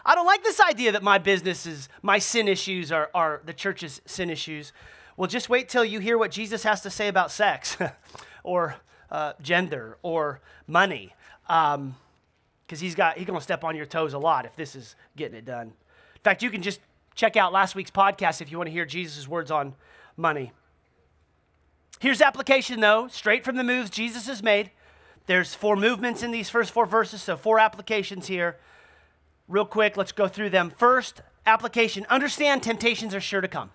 I 0.06 0.16
don't 0.16 0.26
like 0.26 0.44
this 0.44 0.62
idea 0.62 0.92
that 0.94 1.04
my 1.04 1.18
business 1.18 1.66
is, 1.66 1.90
my 2.02 2.20
sin 2.20 2.48
issues 2.48 2.92
are, 2.92 3.10
are 3.14 3.42
the 3.46 3.54
church's 3.54 4.02
sin 4.06 4.30
issues. 4.30 4.72
Well, 5.18 5.28
just 5.28 5.50
wait 5.50 5.68
till 5.68 5.84
you 5.84 6.00
hear 6.00 6.18
what 6.18 6.32
Jesus 6.32 6.64
has 6.64 6.82
to 6.82 6.90
say 6.90 7.08
about 7.08 7.32
sex 7.32 7.78
or 8.44 8.76
uh, 9.12 9.34
gender 9.42 9.98
or 10.02 10.40
money. 10.68 11.14
Because 11.46 11.76
um, 11.76 11.96
he's 12.68 12.96
got, 12.96 13.18
he's 13.18 13.28
going 13.28 13.38
to 13.38 13.44
step 13.44 13.64
on 13.64 13.76
your 13.76 13.86
toes 13.86 14.14
a 14.14 14.20
lot 14.20 14.46
if 14.46 14.56
this 14.56 14.76
is 14.76 14.96
getting 15.18 15.38
it 15.38 15.46
done. 15.46 15.68
In 15.68 16.22
fact, 16.24 16.42
you 16.42 16.50
can 16.50 16.62
just 16.62 16.80
check 17.16 17.36
out 17.36 17.52
last 17.52 17.76
week's 17.76 17.92
podcast 17.92 18.42
if 18.42 18.52
you 18.52 18.58
want 18.58 18.68
to 18.68 18.72
hear 18.72 18.86
Jesus' 18.86 19.28
words 19.28 19.52
on 19.52 19.76
money. 20.16 20.54
Here's 22.00 22.22
application, 22.22 22.80
though, 22.80 23.10
straight 23.10 23.44
from 23.44 23.58
the 23.58 23.64
moves 23.64 23.90
Jesus 23.90 24.28
has 24.28 24.42
made. 24.42 24.72
There's 25.26 25.54
four 25.54 25.76
movements 25.76 26.24
in 26.24 26.32
these 26.32 26.50
first 26.50 26.72
four 26.72 26.86
verses, 26.86 27.22
so 27.22 27.36
four 27.36 27.60
applications 27.60 28.28
here 28.28 28.58
real 29.50 29.66
quick, 29.66 29.98
let's 29.98 30.14
go 30.14 30.30
through 30.30 30.52
them. 30.52 30.70
First, 30.70 31.22
application 31.46 32.06
understand 32.10 32.64
temptations 32.64 33.14
are 33.14 33.20
sure 33.20 33.42
to 33.42 33.48
come. 33.50 33.72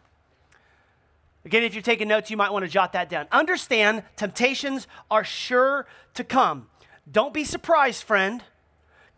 Again, 1.44 1.62
if 1.62 1.74
you're 1.74 1.82
taking 1.82 2.08
notes, 2.08 2.30
you 2.30 2.38
might 2.38 2.52
want 2.52 2.64
to 2.64 2.70
jot 2.70 2.94
that 2.94 3.10
down. 3.10 3.26
Understand 3.30 4.02
temptations 4.16 4.86
are 5.10 5.24
sure 5.24 5.86
to 6.14 6.24
come. 6.24 6.68
Don't 7.10 7.34
be 7.34 7.44
surprised, 7.44 8.02
friend. 8.02 8.42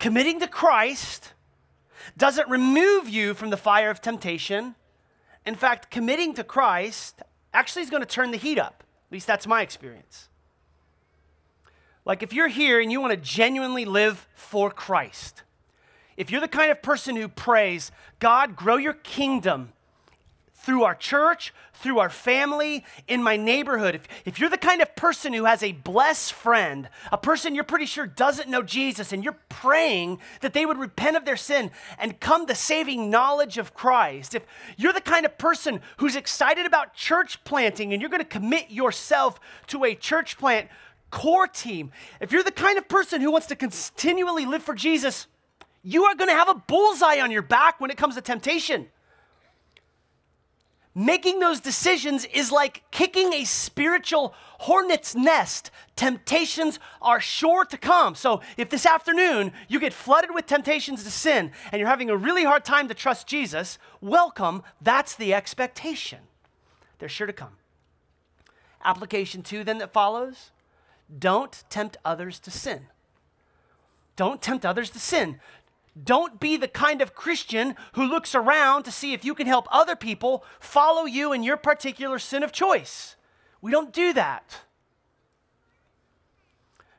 Committing 0.00 0.40
to 0.40 0.48
Christ 0.48 1.34
doesn't 2.16 2.48
remove 2.48 3.08
you 3.08 3.32
from 3.34 3.50
the 3.50 3.56
fire 3.56 3.90
of 3.90 4.00
temptation. 4.00 4.75
In 5.44 5.54
fact, 5.54 5.90
committing 5.90 6.34
to 6.34 6.42
Christ 6.42 7.22
actually 7.54 7.82
is 7.82 7.90
going 7.90 8.02
to 8.02 8.08
turn 8.08 8.32
the 8.32 8.36
heat 8.36 8.58
up. 8.58 8.82
At 9.08 9.12
least 9.12 9.28
that's 9.28 9.46
my 9.46 9.62
experience. 9.62 10.28
Like 12.04 12.22
if 12.22 12.32
you're 12.32 12.48
here 12.48 12.80
and 12.80 12.90
you 12.90 13.00
want 13.00 13.12
to 13.12 13.16
genuinely 13.16 13.84
live 13.84 14.26
for 14.34 14.70
Christ, 14.70 15.42
if 16.16 16.30
you're 16.30 16.40
the 16.40 16.49
kind 16.49 16.70
of 16.70 16.82
person 16.82 17.16
who 17.16 17.28
prays, 17.28 17.90
God, 18.18 18.56
grow 18.56 18.76
your 18.76 18.94
kingdom 18.94 19.73
through 20.66 20.82
our 20.82 20.96
church, 20.96 21.54
through 21.75 22.00
our 22.00 22.11
family, 22.11 22.85
in 23.06 23.23
my 23.23 23.37
neighborhood, 23.37 23.94
if, 23.94 24.08
if 24.25 24.40
you're 24.40 24.50
the 24.50 24.58
kind 24.58 24.82
of 24.82 24.96
person 24.96 25.32
who 25.32 25.44
has 25.44 25.62
a 25.62 25.70
blessed 25.70 26.32
friend, 26.32 26.88
a 27.12 27.18
person 27.18 27.54
you're 27.54 27.62
pretty 27.62 27.87
sure 27.87 28.04
doesn't 28.04 28.49
know 28.49 28.62
Jesus, 28.62 29.12
and 29.12 29.23
you're 29.23 29.38
praying 29.49 30.18
that 30.40 30.54
they 30.54 30.66
would 30.66 30.78
repent 30.78 31.16
of 31.16 31.25
their 31.25 31.37
sin 31.37 31.70
and 31.99 32.18
come 32.18 32.46
to 32.46 32.54
saving 32.56 33.11
knowledge 33.11 33.58
of 33.58 33.75
Christ, 33.75 34.35
if 34.35 34.44
you're 34.76 34.92
the 34.92 35.00
kind 35.00 35.25
of 35.25 35.38
person 35.38 35.80
who's 35.99 36.16
excited 36.16 36.66
about 36.66 36.94
church 36.94 37.44
planting 37.44 37.92
and 37.92 38.02
you're 38.02 38.11
going 38.11 38.20
to 38.20 38.28
commit 38.28 38.68
yourself 38.68 39.38
to 39.68 39.85
a 39.85 39.94
church 39.94 40.37
plant 40.37 40.68
core 41.11 41.46
team, 41.46 41.92
if 42.20 42.32
you're 42.32 42.42
the 42.42 42.50
kind 42.50 42.76
of 42.76 42.88
person 42.88 43.20
who 43.20 43.30
wants 43.30 43.46
to 43.46 43.54
continually 43.54 44.46
live 44.46 44.64
for 44.64 44.75
Jesus, 44.75 45.28
you 45.88 46.02
are 46.04 46.16
going 46.16 46.28
to 46.28 46.34
have 46.34 46.48
a 46.48 46.54
bullseye 46.54 47.20
on 47.20 47.30
your 47.30 47.42
back 47.42 47.80
when 47.80 47.92
it 47.92 47.96
comes 47.96 48.16
to 48.16 48.20
temptation. 48.20 48.88
making 50.96 51.40
those 51.40 51.60
decisions 51.60 52.24
is 52.24 52.50
like 52.50 52.82
kicking 52.90 53.34
a 53.34 53.44
spiritual 53.44 54.34
hornet's 54.60 55.14
nest. 55.14 55.70
Temptations 55.94 56.78
are 57.02 57.20
sure 57.20 57.66
to 57.66 57.76
come. 57.76 58.14
So 58.14 58.40
if 58.56 58.70
this 58.70 58.86
afternoon 58.86 59.52
you 59.68 59.78
get 59.78 59.92
flooded 59.92 60.30
with 60.32 60.46
temptations 60.46 61.04
to 61.04 61.10
sin 61.10 61.52
and 61.70 61.78
you're 61.78 61.88
having 61.88 62.08
a 62.08 62.16
really 62.16 62.44
hard 62.44 62.64
time 62.64 62.88
to 62.88 62.94
trust 62.94 63.26
Jesus, 63.26 63.78
welcome. 64.00 64.62
That's 64.80 65.14
the 65.14 65.34
expectation. 65.34 66.20
They're 66.98 67.10
sure 67.10 67.26
to 67.26 67.32
come. 67.34 67.58
Application 68.82 69.42
two, 69.42 69.64
then, 69.64 69.78
that 69.78 69.92
follows 69.92 70.50
don't 71.18 71.62
tempt 71.68 71.98
others 72.06 72.38
to 72.40 72.50
sin. 72.50 72.86
Don't 74.16 74.40
tempt 74.40 74.64
others 74.64 74.88
to 74.90 74.98
sin. 74.98 75.40
Don't 76.02 76.38
be 76.38 76.56
the 76.56 76.68
kind 76.68 77.00
of 77.00 77.14
Christian 77.14 77.74
who 77.94 78.04
looks 78.04 78.34
around 78.34 78.82
to 78.84 78.90
see 78.90 79.14
if 79.14 79.24
you 79.24 79.34
can 79.34 79.46
help 79.46 79.66
other 79.70 79.96
people 79.96 80.44
follow 80.60 81.04
you 81.04 81.32
in 81.32 81.42
your 81.42 81.56
particular 81.56 82.18
sin 82.18 82.42
of 82.42 82.52
choice. 82.52 83.16
We 83.62 83.70
don't 83.70 83.92
do 83.92 84.12
that. 84.12 84.60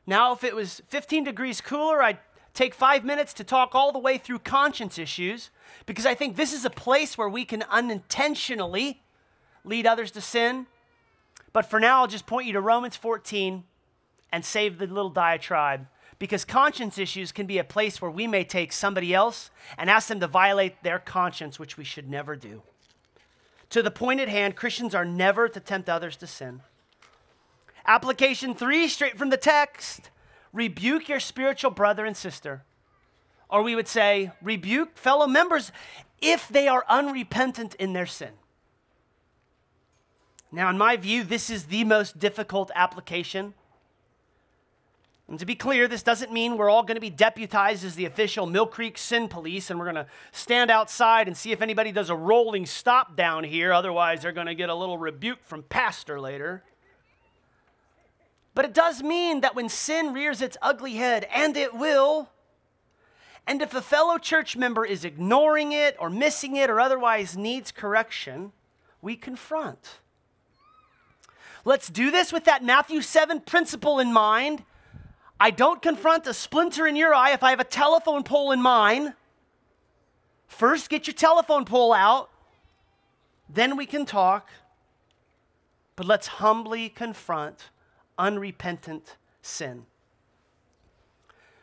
Now, 0.06 0.32
if 0.32 0.42
it 0.42 0.56
was 0.56 0.82
15 0.88 1.24
degrees 1.24 1.60
cooler, 1.60 2.02
I'd 2.02 2.18
take 2.54 2.74
five 2.74 3.04
minutes 3.04 3.32
to 3.34 3.44
talk 3.44 3.74
all 3.74 3.92
the 3.92 3.98
way 3.98 4.18
through 4.18 4.40
conscience 4.40 4.98
issues 4.98 5.50
because 5.86 6.06
I 6.06 6.14
think 6.14 6.34
this 6.34 6.52
is 6.52 6.64
a 6.64 6.70
place 6.70 7.16
where 7.16 7.28
we 7.28 7.44
can 7.44 7.62
unintentionally 7.70 9.02
lead 9.64 9.86
others 9.86 10.10
to 10.12 10.20
sin. 10.20 10.66
But 11.52 11.66
for 11.66 11.78
now, 11.78 12.00
I'll 12.00 12.08
just 12.08 12.26
point 12.26 12.46
you 12.46 12.52
to 12.54 12.60
Romans 12.60 12.96
14 12.96 13.62
and 14.32 14.44
save 14.44 14.78
the 14.78 14.86
little 14.86 15.10
diatribe 15.10 15.86
because 16.18 16.44
conscience 16.44 16.98
issues 16.98 17.32
can 17.32 17.46
be 17.46 17.58
a 17.58 17.64
place 17.64 18.02
where 18.02 18.10
we 18.10 18.26
may 18.26 18.44
take 18.44 18.72
somebody 18.72 19.14
else 19.14 19.50
and 19.76 19.88
ask 19.88 20.08
them 20.08 20.20
to 20.20 20.26
violate 20.26 20.82
their 20.82 20.98
conscience, 20.98 21.58
which 21.58 21.76
we 21.76 21.84
should 21.84 22.08
never 22.08 22.34
do. 22.34 22.62
To 23.70 23.82
the 23.82 23.90
point 23.90 24.20
at 24.20 24.28
hand, 24.28 24.56
Christians 24.56 24.94
are 24.94 25.04
never 25.04 25.48
to 25.48 25.60
tempt 25.60 25.88
others 25.88 26.16
to 26.16 26.26
sin. 26.26 26.62
Application 27.86 28.54
three, 28.54 28.88
straight 28.88 29.16
from 29.16 29.30
the 29.30 29.36
text 29.36 30.10
rebuke 30.52 31.08
your 31.08 31.20
spiritual 31.20 31.70
brother 31.70 32.04
and 32.04 32.16
sister. 32.16 32.62
Or 33.48 33.62
we 33.62 33.74
would 33.74 33.88
say, 33.88 34.32
rebuke 34.42 34.96
fellow 34.96 35.26
members 35.26 35.72
if 36.20 36.48
they 36.48 36.68
are 36.68 36.84
unrepentant 36.88 37.74
in 37.76 37.92
their 37.92 38.06
sin. 38.06 38.32
Now, 40.50 40.70
in 40.70 40.78
my 40.78 40.96
view, 40.96 41.22
this 41.22 41.50
is 41.50 41.64
the 41.64 41.84
most 41.84 42.18
difficult 42.18 42.70
application 42.74 43.54
and 45.28 45.38
to 45.38 45.44
be 45.44 45.54
clear, 45.54 45.86
this 45.86 46.02
doesn't 46.02 46.32
mean 46.32 46.56
we're 46.56 46.70
all 46.70 46.82
going 46.82 46.94
to 46.94 47.02
be 47.02 47.10
deputized 47.10 47.84
as 47.84 47.94
the 47.94 48.06
official 48.06 48.46
Mill 48.46 48.66
Creek 48.66 48.96
Sin 48.96 49.28
Police 49.28 49.68
and 49.68 49.78
we're 49.78 49.84
going 49.84 50.06
to 50.06 50.06
stand 50.32 50.70
outside 50.70 51.26
and 51.26 51.36
see 51.36 51.52
if 51.52 51.60
anybody 51.60 51.92
does 51.92 52.08
a 52.08 52.16
rolling 52.16 52.64
stop 52.64 53.14
down 53.14 53.44
here. 53.44 53.70
Otherwise, 53.70 54.22
they're 54.22 54.32
going 54.32 54.46
to 54.46 54.54
get 54.54 54.70
a 54.70 54.74
little 54.74 54.96
rebuke 54.96 55.44
from 55.44 55.62
Pastor 55.64 56.18
later. 56.18 56.62
But 58.54 58.64
it 58.64 58.72
does 58.72 59.02
mean 59.02 59.42
that 59.42 59.54
when 59.54 59.68
sin 59.68 60.14
rears 60.14 60.40
its 60.40 60.56
ugly 60.62 60.94
head, 60.94 61.28
and 61.32 61.56
it 61.56 61.74
will, 61.74 62.30
and 63.46 63.60
if 63.60 63.74
a 63.74 63.82
fellow 63.82 64.18
church 64.18 64.56
member 64.56 64.84
is 64.84 65.04
ignoring 65.04 65.72
it 65.72 65.94
or 66.00 66.08
missing 66.08 66.56
it 66.56 66.70
or 66.70 66.80
otherwise 66.80 67.36
needs 67.36 67.70
correction, 67.70 68.52
we 69.02 69.14
confront. 69.14 70.00
Let's 71.64 71.88
do 71.88 72.10
this 72.10 72.32
with 72.32 72.44
that 72.46 72.64
Matthew 72.64 73.02
7 73.02 73.40
principle 73.40 73.98
in 73.98 74.12
mind 74.12 74.64
I 75.40 75.50
don't 75.50 75.80
confront 75.80 76.26
a 76.26 76.34
splinter 76.34 76.86
in 76.86 76.96
your 76.96 77.14
eye 77.14 77.32
if 77.32 77.42
I 77.42 77.50
have 77.50 77.60
a 77.60 77.64
telephone 77.64 78.22
pole 78.22 78.52
in 78.52 78.60
mine. 78.60 79.14
First, 80.48 80.90
get 80.90 81.06
your 81.06 81.14
telephone 81.14 81.64
pole 81.64 81.92
out, 81.92 82.30
then 83.48 83.76
we 83.76 83.86
can 83.86 84.04
talk. 84.04 84.48
But 85.94 86.06
let's 86.06 86.26
humbly 86.26 86.88
confront 86.88 87.70
unrepentant 88.18 89.16
sin. 89.42 89.86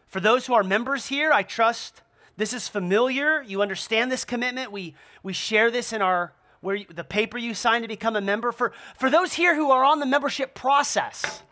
For 0.08 0.20
those 0.20 0.46
who 0.46 0.54
are 0.54 0.64
members 0.64 1.08
here, 1.08 1.34
I 1.34 1.44
trust 1.44 2.02
this 2.38 2.54
is 2.54 2.68
familiar. 2.68 3.42
You 3.42 3.62
understand 3.62 4.12
this 4.12 4.26
commitment. 4.26 4.72
We, 4.72 4.96
we 5.24 5.34
share 5.34 5.72
this 5.72 5.92
in 5.92 6.02
our 6.02 6.34
where 6.62 6.76
you, 6.76 6.86
the 6.94 7.04
paper 7.04 7.38
you 7.38 7.54
signed 7.54 7.84
to 7.84 7.88
become 7.88 8.16
a 8.16 8.22
member. 8.22 8.52
For, 8.52 8.72
for 8.98 9.10
those 9.10 9.34
here 9.34 9.56
who 9.56 9.72
are 9.72 9.84
on 9.84 10.00
the 10.00 10.06
membership 10.06 10.56
process, 10.56 11.44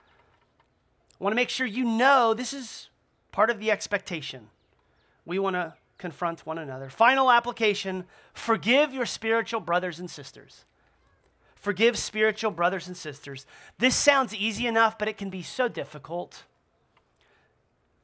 want 1.23 1.31
to 1.31 1.35
make 1.35 1.49
sure 1.49 1.65
you 1.65 1.85
know 1.85 2.33
this 2.33 2.53
is 2.53 2.89
part 3.31 3.49
of 3.49 3.59
the 3.59 3.71
expectation. 3.71 4.49
We 5.25 5.39
want 5.39 5.55
to 5.55 5.73
confront 5.97 6.45
one 6.45 6.57
another. 6.57 6.89
Final 6.89 7.31
application 7.31 8.03
forgive 8.33 8.93
your 8.93 9.05
spiritual 9.05 9.61
brothers 9.61 9.99
and 9.99 10.09
sisters. 10.09 10.65
Forgive 11.55 11.97
spiritual 11.97 12.51
brothers 12.51 12.87
and 12.87 12.97
sisters. 12.97 13.45
This 13.77 13.95
sounds 13.95 14.35
easy 14.35 14.67
enough, 14.67 14.97
but 14.97 15.07
it 15.07 15.17
can 15.17 15.29
be 15.29 15.41
so 15.41 15.69
difficult. 15.69 16.43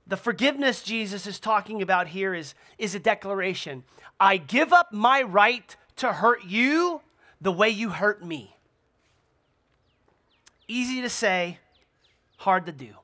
The 0.07 0.15
forgiveness 0.15 0.81
Jesus 0.81 1.27
is 1.27 1.41
talking 1.41 1.81
about 1.81 2.07
here 2.07 2.33
is, 2.33 2.55
is 2.77 2.95
a 2.95 2.99
declaration 2.99 3.83
I 4.17 4.37
give 4.37 4.71
up 4.71 4.93
my 4.93 5.21
right 5.21 5.75
to 5.97 6.13
hurt 6.13 6.45
you 6.45 7.01
the 7.41 7.51
way 7.51 7.69
you 7.69 7.89
hurt 7.89 8.23
me. 8.23 8.55
Easy 10.69 11.01
to 11.01 11.09
say, 11.09 11.59
hard 12.37 12.65
to 12.65 12.71
do. 12.71 12.95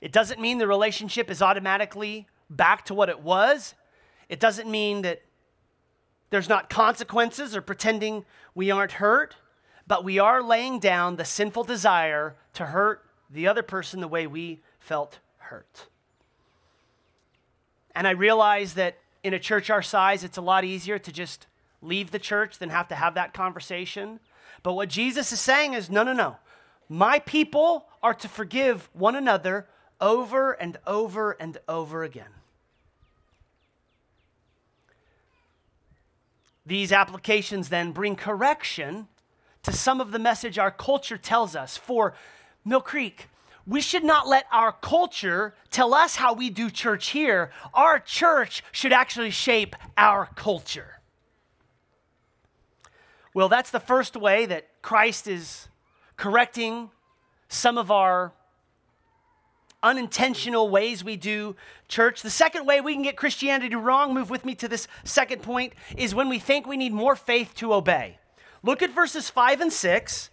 It 0.00 0.12
doesn't 0.12 0.40
mean 0.40 0.58
the 0.58 0.66
relationship 0.66 1.30
is 1.30 1.42
automatically 1.42 2.26
back 2.48 2.84
to 2.86 2.94
what 2.94 3.08
it 3.08 3.20
was. 3.20 3.74
It 4.28 4.40
doesn't 4.40 4.70
mean 4.70 5.02
that 5.02 5.22
there's 6.30 6.48
not 6.48 6.70
consequences 6.70 7.56
or 7.56 7.60
pretending 7.60 8.24
we 8.54 8.70
aren't 8.70 8.92
hurt, 8.92 9.36
but 9.86 10.04
we 10.04 10.18
are 10.18 10.42
laying 10.42 10.78
down 10.78 11.16
the 11.16 11.24
sinful 11.24 11.64
desire 11.64 12.36
to 12.54 12.66
hurt 12.66 13.04
the 13.28 13.46
other 13.46 13.62
person 13.62 14.00
the 14.00 14.08
way 14.08 14.26
we 14.26 14.62
felt 14.78 15.18
hurt. 15.38 15.86
And 17.94 18.06
I 18.06 18.12
realize 18.12 18.74
that 18.74 18.98
in 19.22 19.34
a 19.34 19.38
church 19.38 19.68
our 19.68 19.82
size, 19.82 20.24
it's 20.24 20.38
a 20.38 20.42
lot 20.42 20.64
easier 20.64 20.98
to 20.98 21.12
just 21.12 21.46
leave 21.82 22.10
the 22.10 22.18
church 22.18 22.58
than 22.58 22.70
have 22.70 22.88
to 22.88 22.94
have 22.94 23.14
that 23.14 23.34
conversation. 23.34 24.20
But 24.62 24.74
what 24.74 24.88
Jesus 24.88 25.32
is 25.32 25.40
saying 25.40 25.74
is 25.74 25.90
no, 25.90 26.02
no, 26.02 26.12
no. 26.12 26.36
My 26.88 27.18
people 27.20 27.86
are 28.02 28.14
to 28.14 28.28
forgive 28.28 28.88
one 28.92 29.16
another 29.16 29.66
over 30.00 30.52
and 30.52 30.78
over 30.86 31.32
and 31.32 31.58
over 31.68 32.02
again. 32.02 32.30
These 36.64 36.92
applications 36.92 37.68
then 37.68 37.92
bring 37.92 38.16
correction 38.16 39.08
to 39.62 39.72
some 39.72 40.00
of 40.00 40.12
the 40.12 40.18
message 40.18 40.58
our 40.58 40.70
culture 40.70 41.18
tells 41.18 41.56
us. 41.56 41.76
For 41.76 42.14
Mill 42.64 42.80
Creek, 42.80 43.28
we 43.66 43.80
should 43.80 44.04
not 44.04 44.26
let 44.26 44.46
our 44.52 44.72
culture 44.72 45.54
tell 45.70 45.94
us 45.94 46.16
how 46.16 46.32
we 46.32 46.50
do 46.50 46.70
church 46.70 47.08
here. 47.08 47.50
Our 47.74 47.98
church 47.98 48.62
should 48.72 48.92
actually 48.92 49.30
shape 49.30 49.76
our 49.96 50.26
culture. 50.34 51.00
Well, 53.32 53.48
that's 53.48 53.70
the 53.70 53.80
first 53.80 54.16
way 54.16 54.46
that 54.46 54.68
Christ 54.82 55.28
is 55.28 55.68
correcting 56.16 56.90
some 57.48 57.78
of 57.78 57.90
our 57.90 58.32
unintentional 59.82 60.68
ways 60.68 61.02
we 61.02 61.16
do 61.16 61.56
church. 61.88 62.22
The 62.22 62.30
second 62.30 62.66
way 62.66 62.80
we 62.80 62.94
can 62.94 63.02
get 63.02 63.16
Christianity 63.16 63.74
wrong, 63.74 64.14
move 64.14 64.30
with 64.30 64.44
me 64.44 64.54
to 64.56 64.68
this 64.68 64.88
second 65.04 65.42
point, 65.42 65.72
is 65.96 66.14
when 66.14 66.28
we 66.28 66.38
think 66.38 66.66
we 66.66 66.76
need 66.76 66.92
more 66.92 67.16
faith 67.16 67.54
to 67.56 67.74
obey. 67.74 68.18
Look 68.62 68.82
at 68.82 68.90
verses 68.90 69.30
5 69.30 69.60
and 69.60 69.72
6 69.72 70.30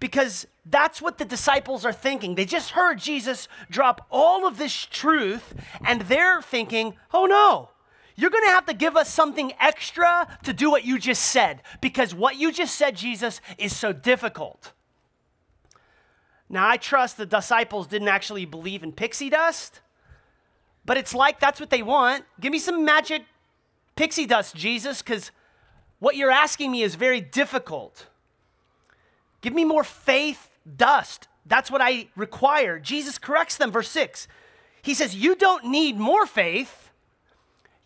because 0.00 0.46
that's 0.64 1.02
what 1.02 1.18
the 1.18 1.24
disciples 1.24 1.84
are 1.84 1.92
thinking. 1.92 2.34
They 2.34 2.44
just 2.44 2.70
heard 2.70 2.98
Jesus 2.98 3.48
drop 3.70 4.06
all 4.10 4.46
of 4.46 4.58
this 4.58 4.86
truth 4.86 5.54
and 5.84 6.02
they're 6.02 6.42
thinking, 6.42 6.94
oh 7.12 7.26
no, 7.26 7.70
you're 8.16 8.30
to 8.30 8.46
have 8.48 8.66
to 8.66 8.74
give 8.74 8.96
us 8.96 9.12
something 9.12 9.52
extra 9.60 10.26
to 10.42 10.52
do 10.52 10.70
what 10.70 10.84
you 10.84 10.98
just 10.98 11.22
said 11.22 11.62
because 11.80 12.14
what 12.14 12.36
you 12.36 12.50
just 12.50 12.74
said, 12.74 12.96
Jesus, 12.96 13.40
is 13.58 13.74
so 13.74 13.92
difficult. 13.92 14.72
Now, 16.50 16.68
I 16.68 16.76
trust 16.76 17.16
the 17.16 17.26
disciples 17.26 17.86
didn't 17.86 18.08
actually 18.08 18.46
believe 18.46 18.82
in 18.82 18.92
pixie 18.92 19.30
dust, 19.30 19.80
but 20.84 20.96
it's 20.96 21.14
like 21.14 21.40
that's 21.40 21.60
what 21.60 21.70
they 21.70 21.82
want. 21.82 22.24
Give 22.40 22.52
me 22.52 22.58
some 22.58 22.84
magic 22.84 23.22
pixie 23.96 24.26
dust, 24.26 24.54
Jesus, 24.54 25.02
because 25.02 25.30
what 25.98 26.16
you're 26.16 26.30
asking 26.30 26.70
me 26.70 26.82
is 26.82 26.94
very 26.94 27.20
difficult. 27.20 28.06
Give 29.40 29.52
me 29.52 29.64
more 29.64 29.84
faith 29.84 30.50
dust. 30.76 31.28
That's 31.44 31.70
what 31.70 31.80
I 31.82 32.08
require. 32.16 32.78
Jesus 32.78 33.18
corrects 33.18 33.56
them, 33.56 33.70
verse 33.70 33.88
6. 33.90 34.28
He 34.82 34.94
says, 34.94 35.14
You 35.14 35.34
don't 35.34 35.64
need 35.64 35.98
more 35.98 36.26
faith, 36.26 36.90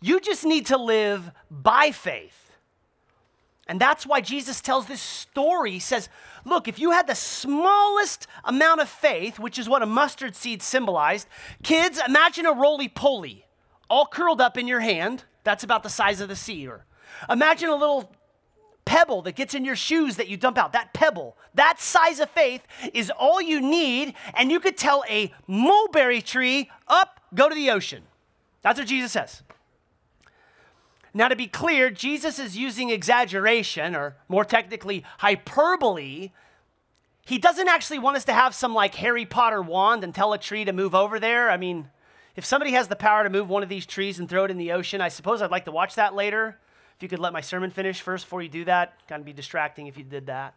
you 0.01 0.19
just 0.19 0.45
need 0.45 0.65
to 0.67 0.77
live 0.77 1.31
by 1.49 1.91
faith. 1.91 2.42
And 3.67 3.79
that's 3.79 4.05
why 4.05 4.19
Jesus 4.19 4.59
tells 4.59 4.87
this 4.87 5.01
story. 5.01 5.71
He 5.71 5.79
says, 5.79 6.09
Look, 6.45 6.67
if 6.67 6.79
you 6.79 6.91
had 6.91 7.07
the 7.07 7.15
smallest 7.15 8.27
amount 8.43 8.81
of 8.81 8.89
faith, 8.89 9.39
which 9.39 9.57
is 9.57 9.69
what 9.69 9.81
a 9.81 9.85
mustard 9.85 10.35
seed 10.35 10.61
symbolized, 10.61 11.27
kids, 11.63 11.99
imagine 12.05 12.45
a 12.45 12.51
roly 12.51 12.89
poly 12.89 13.45
all 13.89 14.05
curled 14.05 14.41
up 14.41 14.57
in 14.57 14.67
your 14.67 14.81
hand. 14.81 15.23
That's 15.43 15.63
about 15.63 15.83
the 15.83 15.89
size 15.89 16.19
of 16.19 16.27
the 16.27 16.35
seed. 16.35 16.67
Or 16.67 16.85
imagine 17.29 17.69
a 17.69 17.75
little 17.75 18.11
pebble 18.85 19.21
that 19.21 19.35
gets 19.35 19.53
in 19.53 19.63
your 19.63 19.77
shoes 19.77 20.17
that 20.17 20.27
you 20.27 20.35
dump 20.35 20.57
out, 20.57 20.73
that 20.73 20.93
pebble, 20.93 21.37
that 21.53 21.79
size 21.79 22.19
of 22.19 22.29
faith 22.29 22.65
is 22.93 23.11
all 23.17 23.41
you 23.41 23.61
need. 23.61 24.13
And 24.33 24.51
you 24.51 24.59
could 24.59 24.77
tell 24.77 25.05
a 25.09 25.31
mulberry 25.47 26.21
tree, 26.21 26.69
up, 26.87 27.21
go 27.33 27.47
to 27.47 27.55
the 27.55 27.69
ocean. 27.69 28.03
That's 28.61 28.77
what 28.77 28.87
Jesus 28.87 29.13
says. 29.13 29.41
Now, 31.13 31.27
to 31.27 31.35
be 31.35 31.47
clear, 31.47 31.91
Jesus 31.91 32.39
is 32.39 32.57
using 32.57 32.89
exaggeration, 32.89 33.95
or 33.95 34.15
more 34.27 34.43
technically, 34.43 35.03
hyperbole. 35.19 36.31
He 37.25 37.37
doesn't 37.37 37.67
actually 37.67 37.99
want 37.99 38.17
us 38.17 38.25
to 38.25 38.33
have 38.33 38.55
some 38.55 38.73
like 38.73 38.95
Harry 38.95 39.25
Potter 39.25 39.61
wand 39.61 40.03
and 40.03 40.13
tell 40.13 40.33
a 40.33 40.39
tree 40.39 40.65
to 40.65 40.73
move 40.73 40.95
over 40.95 41.19
there. 41.19 41.51
I 41.51 41.57
mean, 41.57 41.89
if 42.35 42.45
somebody 42.45 42.71
has 42.71 42.87
the 42.87 42.95
power 42.95 43.23
to 43.23 43.29
move 43.29 43.47
one 43.47 43.61
of 43.61 43.69
these 43.69 43.85
trees 43.85 44.17
and 44.17 44.27
throw 44.27 44.45
it 44.45 44.51
in 44.51 44.57
the 44.57 44.71
ocean, 44.71 45.01
I 45.01 45.09
suppose 45.09 45.41
I'd 45.41 45.51
like 45.51 45.65
to 45.65 45.71
watch 45.71 45.95
that 45.95 46.15
later. 46.15 46.57
If 46.97 47.03
you 47.03 47.09
could 47.09 47.19
let 47.19 47.31
my 47.31 47.41
sermon 47.41 47.69
finish 47.69 48.01
first 48.01 48.25
before 48.25 48.41
you 48.41 48.49
do 48.49 48.65
that, 48.65 48.93
kind 49.07 49.19
of 49.19 49.25
be 49.25 49.33
distracting 49.33 49.85
if 49.85 49.97
you 49.97 50.03
did 50.03 50.25
that. 50.25 50.55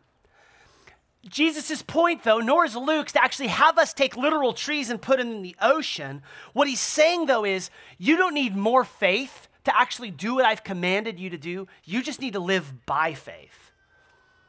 Jesus' 1.28 1.82
point, 1.82 2.22
though, 2.22 2.38
nor 2.38 2.64
is 2.64 2.76
Luke's 2.76 3.12
to 3.12 3.22
actually 3.22 3.48
have 3.48 3.78
us 3.78 3.92
take 3.92 4.16
literal 4.16 4.52
trees 4.52 4.90
and 4.90 5.02
put 5.02 5.18
them 5.18 5.32
in 5.32 5.42
the 5.42 5.56
ocean. 5.60 6.22
What 6.52 6.68
he's 6.68 6.80
saying, 6.80 7.26
though, 7.26 7.44
is 7.44 7.68
you 7.98 8.16
don't 8.16 8.34
need 8.34 8.56
more 8.56 8.84
faith 8.84 9.45
to 9.66 9.78
actually 9.78 10.10
do 10.10 10.36
what 10.36 10.44
I've 10.44 10.64
commanded 10.64 11.18
you 11.18 11.28
to 11.30 11.36
do. 11.36 11.68
You 11.84 12.02
just 12.02 12.20
need 12.20 12.32
to 12.32 12.40
live 12.40 12.86
by 12.86 13.14
faith. 13.14 13.72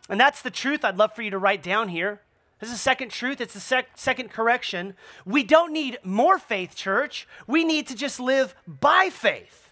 And 0.10 0.20
that's 0.20 0.42
the 0.42 0.52
truth 0.52 0.86
I'd 0.86 0.98
love 0.98 1.14
for 1.14 1.22
you 1.22 1.32
to 1.32 1.38
write 1.38 1.62
down 1.62 1.90
here. 1.90 2.22
This 2.60 2.70
is 2.70 2.76
the 2.76 2.80
second 2.80 3.10
truth. 3.10 3.42
It's 3.42 3.54
the 3.54 3.60
sec- 3.60 3.98
second 3.98 4.32
correction. 4.32 4.96
We 5.26 5.44
don't 5.44 5.74
need 5.74 5.98
more 6.04 6.40
faith, 6.40 6.76
church. 6.76 7.28
We 7.46 7.64
need 7.64 7.88
to 7.88 7.96
just 7.96 8.20
live 8.20 8.56
by 8.68 9.10
faith. 9.12 9.72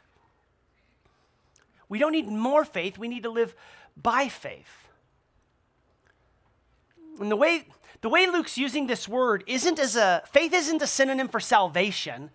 We 1.90 2.00
don't 2.00 2.12
need 2.12 2.28
more 2.28 2.66
faith. 2.66 2.98
We 2.98 3.08
need 3.08 3.24
to 3.24 3.30
live 3.30 3.56
by 3.96 4.28
faith. 4.28 4.88
And 7.20 7.32
the 7.32 7.36
way, 7.36 7.68
the 8.02 8.10
way 8.10 8.28
Luke's 8.28 8.58
using 8.58 8.88
this 8.88 9.08
word 9.08 9.44
isn't 9.48 9.80
as 9.80 9.96
a, 9.96 10.24
faith 10.32 10.54
isn't 10.54 10.82
a 10.82 10.88
synonym 10.88 11.28
for 11.28 11.40
salvation. 11.40 12.32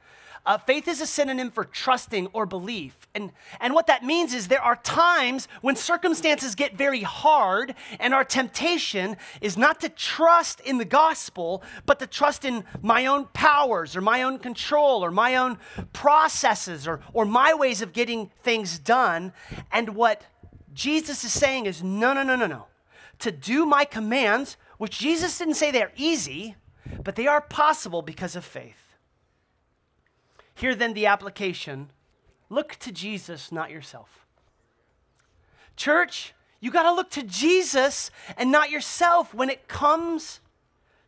Uh, 0.46 0.56
faith 0.56 0.88
is 0.88 1.00
a 1.00 1.06
synonym 1.06 1.50
for 1.50 1.64
trusting 1.64 2.26
or 2.32 2.46
belief. 2.46 3.06
And, 3.14 3.30
and 3.60 3.74
what 3.74 3.86
that 3.88 4.04
means 4.04 4.32
is 4.32 4.48
there 4.48 4.62
are 4.62 4.76
times 4.76 5.48
when 5.60 5.76
circumstances 5.76 6.54
get 6.54 6.76
very 6.76 7.02
hard, 7.02 7.74
and 7.98 8.14
our 8.14 8.24
temptation 8.24 9.16
is 9.40 9.58
not 9.58 9.80
to 9.80 9.88
trust 9.90 10.60
in 10.60 10.78
the 10.78 10.84
gospel, 10.84 11.62
but 11.84 11.98
to 11.98 12.06
trust 12.06 12.44
in 12.44 12.64
my 12.80 13.06
own 13.06 13.26
powers 13.34 13.94
or 13.94 14.00
my 14.00 14.22
own 14.22 14.38
control 14.38 15.04
or 15.04 15.10
my 15.10 15.36
own 15.36 15.58
processes 15.92 16.88
or, 16.88 17.00
or 17.12 17.24
my 17.26 17.52
ways 17.52 17.82
of 17.82 17.92
getting 17.92 18.30
things 18.42 18.78
done. 18.78 19.32
And 19.70 19.90
what 19.90 20.24
Jesus 20.72 21.22
is 21.22 21.32
saying 21.32 21.66
is 21.66 21.82
no, 21.82 22.14
no, 22.14 22.22
no, 22.22 22.36
no, 22.36 22.46
no. 22.46 22.66
To 23.18 23.30
do 23.30 23.66
my 23.66 23.84
commands, 23.84 24.56
which 24.78 24.98
Jesus 24.98 25.36
didn't 25.36 25.54
say 25.54 25.70
they're 25.70 25.92
easy, 25.96 26.54
but 27.04 27.16
they 27.16 27.26
are 27.26 27.42
possible 27.42 28.00
because 28.00 28.34
of 28.34 28.44
faith. 28.44 28.79
Here 30.54 30.74
then 30.74 30.94
the 30.94 31.06
application 31.06 31.90
look 32.48 32.76
to 32.76 32.92
Jesus, 32.92 33.50
not 33.50 33.70
yourself. 33.70 34.26
Church, 35.76 36.34
you 36.60 36.70
got 36.70 36.82
to 36.82 36.92
look 36.92 37.10
to 37.10 37.22
Jesus 37.22 38.10
and 38.36 38.52
not 38.52 38.70
yourself 38.70 39.32
when 39.32 39.48
it 39.48 39.68
comes 39.68 40.40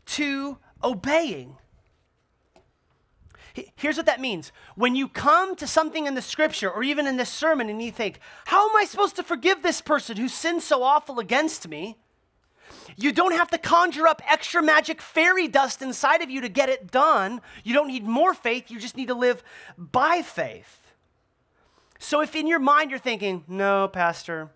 to 0.06 0.58
obeying. 0.82 1.56
Here's 3.76 3.98
what 3.98 4.06
that 4.06 4.20
means. 4.20 4.50
When 4.76 4.94
you 4.94 5.08
come 5.08 5.56
to 5.56 5.66
something 5.66 6.06
in 6.06 6.14
the 6.14 6.22
scripture 6.22 6.70
or 6.70 6.82
even 6.82 7.06
in 7.06 7.18
this 7.18 7.28
sermon 7.28 7.68
and 7.68 7.82
you 7.82 7.92
think, 7.92 8.18
how 8.46 8.68
am 8.68 8.76
I 8.76 8.86
supposed 8.86 9.16
to 9.16 9.22
forgive 9.22 9.62
this 9.62 9.82
person 9.82 10.16
who 10.16 10.28
sinned 10.28 10.62
so 10.62 10.82
awful 10.82 11.18
against 11.18 11.68
me? 11.68 11.98
You 12.96 13.12
don't 13.12 13.32
have 13.32 13.50
to 13.50 13.58
conjure 13.58 14.06
up 14.06 14.22
extra 14.30 14.62
magic 14.62 15.00
fairy 15.00 15.48
dust 15.48 15.82
inside 15.82 16.22
of 16.22 16.30
you 16.30 16.40
to 16.40 16.48
get 16.48 16.68
it 16.68 16.90
done. 16.90 17.40
You 17.64 17.74
don't 17.74 17.88
need 17.88 18.06
more 18.06 18.34
faith, 18.34 18.70
you 18.70 18.78
just 18.78 18.96
need 18.96 19.08
to 19.08 19.14
live 19.14 19.42
by 19.78 20.22
faith. 20.22 20.92
So 21.98 22.20
if 22.20 22.34
in 22.34 22.46
your 22.46 22.58
mind 22.58 22.90
you're 22.90 22.98
thinking, 22.98 23.44
no, 23.46 23.88
Pastor, 23.88 24.50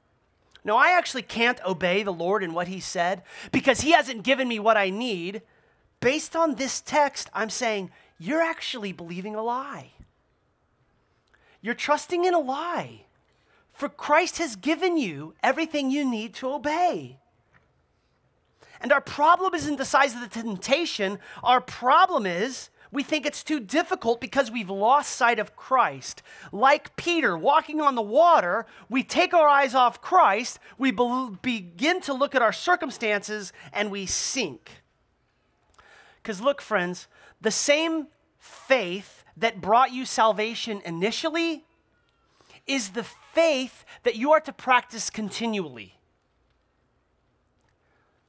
no, 0.64 0.76
I 0.76 0.90
actually 0.90 1.22
can't 1.22 1.64
obey 1.64 2.02
the 2.02 2.12
Lord 2.12 2.42
in 2.42 2.52
what 2.52 2.68
He 2.68 2.80
said 2.80 3.22
because 3.52 3.82
He 3.82 3.92
hasn't 3.92 4.24
given 4.24 4.48
me 4.48 4.58
what 4.58 4.76
I 4.76 4.90
need, 4.90 5.42
based 6.00 6.34
on 6.34 6.56
this 6.56 6.80
text, 6.80 7.30
I'm 7.32 7.50
saying 7.50 7.90
you're 8.18 8.42
actually 8.42 8.92
believing 8.92 9.34
a 9.34 9.42
lie. 9.42 9.92
You're 11.60 11.74
trusting 11.74 12.24
in 12.24 12.34
a 12.34 12.38
lie. 12.38 13.02
For 13.72 13.88
Christ 13.88 14.38
has 14.38 14.56
given 14.56 14.96
you 14.96 15.34
everything 15.42 15.90
you 15.90 16.08
need 16.08 16.34
to 16.36 16.48
obey. 16.48 17.18
And 18.80 18.92
our 18.92 19.00
problem 19.00 19.54
isn't 19.54 19.76
the 19.76 19.84
size 19.84 20.14
of 20.14 20.20
the 20.20 20.28
temptation. 20.28 21.18
Our 21.42 21.60
problem 21.60 22.26
is 22.26 22.70
we 22.92 23.02
think 23.02 23.26
it's 23.26 23.42
too 23.42 23.60
difficult 23.60 24.20
because 24.20 24.50
we've 24.50 24.70
lost 24.70 25.16
sight 25.16 25.38
of 25.38 25.56
Christ. 25.56 26.22
Like 26.52 26.96
Peter 26.96 27.36
walking 27.36 27.80
on 27.80 27.94
the 27.94 28.02
water, 28.02 28.66
we 28.88 29.02
take 29.02 29.34
our 29.34 29.48
eyes 29.48 29.74
off 29.74 30.00
Christ, 30.00 30.58
we 30.78 30.92
be- 30.92 31.36
begin 31.42 32.00
to 32.02 32.14
look 32.14 32.34
at 32.34 32.42
our 32.42 32.52
circumstances, 32.52 33.52
and 33.72 33.90
we 33.90 34.06
sink. 34.06 34.82
Because 36.22 36.40
look, 36.40 36.62
friends, 36.62 37.06
the 37.40 37.50
same 37.50 38.08
faith 38.38 39.24
that 39.36 39.60
brought 39.60 39.92
you 39.92 40.04
salvation 40.04 40.80
initially 40.84 41.64
is 42.66 42.90
the 42.90 43.04
faith 43.04 43.84
that 44.02 44.16
you 44.16 44.32
are 44.32 44.40
to 44.40 44.52
practice 44.52 45.10
continually. 45.10 45.95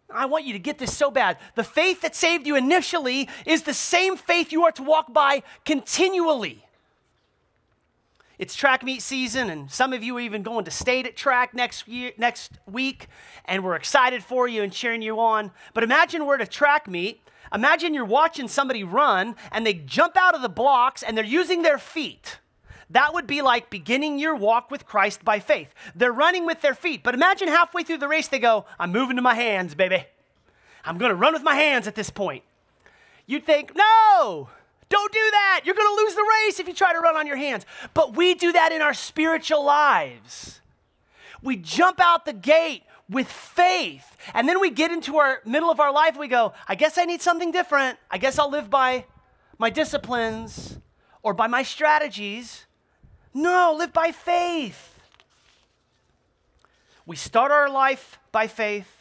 I 0.09 0.25
want 0.25 0.45
you 0.45 0.53
to 0.53 0.59
get 0.59 0.77
this 0.77 0.95
so 0.95 1.11
bad. 1.11 1.37
The 1.55 1.63
faith 1.63 2.01
that 2.01 2.15
saved 2.15 2.47
you 2.47 2.55
initially 2.55 3.29
is 3.45 3.63
the 3.63 3.73
same 3.73 4.15
faith 4.15 4.51
you 4.51 4.63
are 4.63 4.71
to 4.73 4.83
walk 4.83 5.13
by 5.13 5.43
continually. 5.65 6.63
It's 8.39 8.55
track 8.55 8.83
meet 8.83 9.01
season, 9.01 9.49
and 9.49 9.69
some 9.71 9.93
of 9.93 10.03
you 10.03 10.15
are 10.17 10.21
even 10.21 10.43
going 10.43 10.63
to 10.65 10.71
state 10.71 11.07
at 11.07 11.17
track 11.17 11.55
next 11.55 11.87
year, 11.87 12.11
next 12.17 12.51
week, 12.67 13.07
and 13.45 13.63
we're 13.63 13.75
excited 13.75 14.23
for 14.23 14.47
you 14.47 14.61
and 14.61 14.71
cheering 14.71 15.01
you 15.01 15.19
on. 15.19 15.51
But 15.73 15.83
imagine 15.83 16.25
we're 16.25 16.35
at 16.35 16.41
a 16.41 16.47
track 16.47 16.87
meet. 16.87 17.19
Imagine 17.51 17.95
you're 17.95 18.05
watching 18.05 18.47
somebody 18.47 18.83
run, 18.83 19.35
and 19.51 19.65
they 19.65 19.73
jump 19.73 20.15
out 20.15 20.35
of 20.35 20.43
the 20.43 20.49
blocks, 20.49 21.01
and 21.01 21.17
they're 21.17 21.25
using 21.25 21.63
their 21.63 21.79
feet. 21.79 22.37
That 22.89 23.13
would 23.13 23.27
be 23.27 23.41
like 23.41 23.69
beginning 23.69 24.17
your 24.17 24.35
walk 24.35 24.71
with 24.71 24.85
Christ 24.85 25.25
by 25.25 25.39
faith. 25.39 25.73
They're 25.95 26.13
running 26.13 26.45
with 26.45 26.61
their 26.61 26.73
feet, 26.73 27.03
but 27.03 27.13
imagine 27.13 27.49
halfway 27.49 27.83
through 27.83 27.97
the 27.97 28.07
race 28.07 28.27
they 28.27 28.39
go, 28.39 28.65
I'm 28.79 28.91
moving 28.91 29.17
to 29.17 29.21
my 29.21 29.35
hands, 29.35 29.75
baby. 29.75 30.05
I'm 30.85 30.97
going 30.97 31.09
to 31.09 31.15
run 31.15 31.33
with 31.33 31.43
my 31.43 31.55
hands 31.55 31.87
at 31.87 31.95
this 31.95 32.09
point. 32.09 32.43
You'd 33.25 33.45
think, 33.45 33.75
no, 33.75 34.49
don't 34.87 35.11
do 35.11 35.31
that. 35.31 35.61
You're 35.65 35.75
going 35.75 35.97
to 35.97 36.01
lose 36.01 36.15
the 36.15 36.25
race 36.45 36.59
if 36.61 36.67
you 36.67 36.73
try 36.73 36.93
to 36.93 36.99
run 36.99 37.17
on 37.17 37.27
your 37.27 37.35
hands. 37.35 37.65
But 37.93 38.15
we 38.15 38.35
do 38.35 38.53
that 38.53 38.71
in 38.71 38.81
our 38.81 38.93
spiritual 38.93 39.65
lives. 39.65 40.61
We 41.41 41.57
jump 41.57 41.99
out 41.99 42.25
the 42.25 42.33
gate 42.33 42.83
with 43.09 43.27
faith, 43.27 44.17
and 44.33 44.49
then 44.49 44.59
we 44.59 44.69
get 44.69 44.91
into 44.91 45.17
our 45.17 45.39
middle 45.45 45.69
of 45.69 45.79
our 45.79 45.93
life. 45.93 46.17
We 46.17 46.27
go, 46.27 46.53
I 46.67 46.75
guess 46.75 46.97
I 46.97 47.05
need 47.05 47.21
something 47.21 47.51
different. 47.51 47.99
I 48.11 48.17
guess 48.17 48.39
I'll 48.39 48.49
live 48.49 48.69
by 48.69 49.05
my 49.57 49.69
disciplines 49.69 50.77
or 51.23 51.33
by 51.33 51.47
my 51.47 51.63
strategies. 51.63 52.65
No, 53.37 53.75
live 53.77 53.93
by 53.93 54.11
faith. 54.11 54.99
We 57.05 57.15
start 57.15 57.51
our 57.51 57.69
life 57.69 58.17
by 58.31 58.47
faith. 58.47 58.91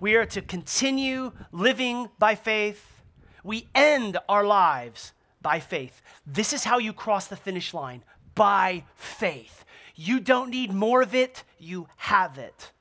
We 0.00 0.16
are 0.16 0.26
to 0.26 0.42
continue 0.42 1.30
living 1.52 2.08
by 2.18 2.34
faith. 2.34 3.00
We 3.44 3.68
end 3.76 4.18
our 4.28 4.42
lives 4.42 5.12
by 5.40 5.60
faith. 5.60 6.02
This 6.26 6.52
is 6.52 6.64
how 6.64 6.78
you 6.78 6.92
cross 6.92 7.28
the 7.28 7.36
finish 7.36 7.74
line 7.74 8.02
by 8.34 8.82
faith. 8.96 9.64
You 9.94 10.18
don't 10.18 10.50
need 10.50 10.72
more 10.72 11.00
of 11.00 11.14
it, 11.14 11.44
you 11.60 11.86
have 11.98 12.38
it. 12.38 12.72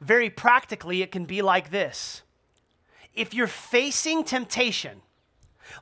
Very 0.00 0.30
practically, 0.30 1.00
it 1.00 1.12
can 1.12 1.26
be 1.26 1.42
like 1.42 1.70
this. 1.70 2.22
If 3.14 3.32
you're 3.32 3.46
facing 3.46 4.24
temptation, 4.24 5.02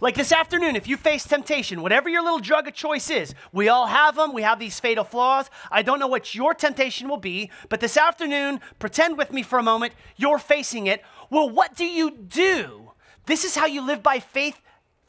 like 0.00 0.14
this 0.14 0.32
afternoon, 0.32 0.76
if 0.76 0.86
you 0.86 0.96
face 0.96 1.24
temptation, 1.24 1.82
whatever 1.82 2.08
your 2.08 2.22
little 2.22 2.38
drug 2.38 2.68
of 2.68 2.74
choice 2.74 3.10
is, 3.10 3.34
we 3.52 3.68
all 3.68 3.86
have 3.86 4.16
them. 4.16 4.32
We 4.32 4.42
have 4.42 4.58
these 4.58 4.78
fatal 4.80 5.04
flaws. 5.04 5.50
I 5.70 5.82
don't 5.82 5.98
know 5.98 6.06
what 6.06 6.34
your 6.34 6.54
temptation 6.54 7.08
will 7.08 7.16
be, 7.16 7.50
but 7.68 7.80
this 7.80 7.96
afternoon, 7.96 8.60
pretend 8.78 9.18
with 9.18 9.32
me 9.32 9.42
for 9.42 9.58
a 9.58 9.62
moment, 9.62 9.94
you're 10.16 10.38
facing 10.38 10.86
it. 10.86 11.02
Well, 11.30 11.48
what 11.48 11.76
do 11.76 11.84
you 11.84 12.10
do? 12.10 12.92
This 13.26 13.44
is 13.44 13.56
how 13.56 13.66
you 13.66 13.84
live 13.86 14.02
by 14.02 14.18
faith 14.18 14.60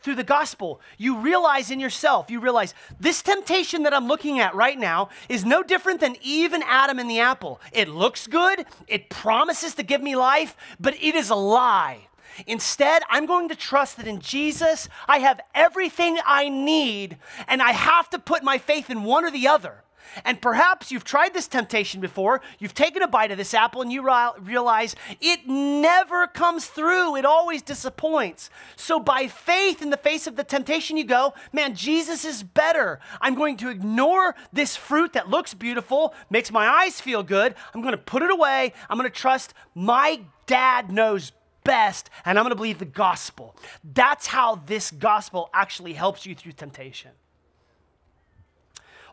through 0.01 0.15
the 0.15 0.23
gospel. 0.23 0.81
You 0.97 1.17
realize 1.17 1.71
in 1.71 1.79
yourself, 1.79 2.29
you 2.29 2.39
realize 2.39 2.73
this 2.99 3.21
temptation 3.21 3.83
that 3.83 3.93
I'm 3.93 4.07
looking 4.07 4.39
at 4.39 4.55
right 4.55 4.77
now 4.77 5.09
is 5.29 5.45
no 5.45 5.63
different 5.63 5.99
than 5.99 6.15
Eve 6.21 6.53
and 6.53 6.63
Adam 6.65 6.99
in 6.99 7.07
the 7.07 7.19
apple. 7.19 7.61
It 7.71 7.87
looks 7.87 8.27
good, 8.27 8.65
it 8.87 9.09
promises 9.09 9.75
to 9.75 9.83
give 9.83 10.01
me 10.01 10.15
life, 10.15 10.55
but 10.79 10.95
it 10.95 11.15
is 11.15 11.29
a 11.29 11.35
lie. 11.35 12.07
Instead, 12.47 13.03
I'm 13.09 13.25
going 13.25 13.49
to 13.49 13.55
trust 13.55 13.97
that 13.97 14.07
in 14.07 14.19
Jesus, 14.19 14.87
I 15.07 15.19
have 15.19 15.41
everything 15.53 16.17
I 16.25 16.49
need, 16.49 17.17
and 17.47 17.61
I 17.61 17.71
have 17.71 18.09
to 18.11 18.19
put 18.19 18.43
my 18.43 18.57
faith 18.57 18.89
in 18.89 19.03
one 19.03 19.25
or 19.25 19.31
the 19.31 19.47
other. 19.47 19.83
And 20.25 20.41
perhaps 20.41 20.91
you've 20.91 21.03
tried 21.03 21.33
this 21.33 21.47
temptation 21.47 22.01
before. 22.01 22.41
You've 22.59 22.73
taken 22.73 23.01
a 23.01 23.07
bite 23.07 23.31
of 23.31 23.37
this 23.37 23.53
apple 23.53 23.81
and 23.81 23.91
you 23.91 24.01
realize 24.39 24.95
it 25.19 25.47
never 25.47 26.27
comes 26.27 26.67
through. 26.67 27.15
It 27.15 27.25
always 27.25 27.61
disappoints. 27.61 28.49
So, 28.75 28.99
by 28.99 29.27
faith, 29.27 29.81
in 29.81 29.89
the 29.89 29.97
face 29.97 30.27
of 30.27 30.35
the 30.35 30.43
temptation, 30.43 30.97
you 30.97 31.03
go, 31.03 31.33
man, 31.53 31.75
Jesus 31.75 32.25
is 32.25 32.43
better. 32.43 32.99
I'm 33.21 33.35
going 33.35 33.57
to 33.57 33.69
ignore 33.69 34.35
this 34.51 34.75
fruit 34.75 35.13
that 35.13 35.29
looks 35.29 35.53
beautiful, 35.53 36.13
makes 36.29 36.51
my 36.51 36.67
eyes 36.67 36.99
feel 36.99 37.23
good. 37.23 37.55
I'm 37.73 37.81
going 37.81 37.93
to 37.93 37.97
put 37.97 38.21
it 38.21 38.31
away. 38.31 38.73
I'm 38.89 38.97
going 38.97 39.09
to 39.09 39.15
trust 39.15 39.53
my 39.75 40.21
dad 40.45 40.91
knows 40.91 41.31
best, 41.63 42.09
and 42.25 42.37
I'm 42.37 42.43
going 42.43 42.51
to 42.51 42.55
believe 42.55 42.79
the 42.79 42.85
gospel. 42.85 43.55
That's 43.83 44.27
how 44.27 44.55
this 44.65 44.91
gospel 44.91 45.49
actually 45.53 45.93
helps 45.93 46.25
you 46.25 46.35
through 46.35 46.53
temptation. 46.53 47.11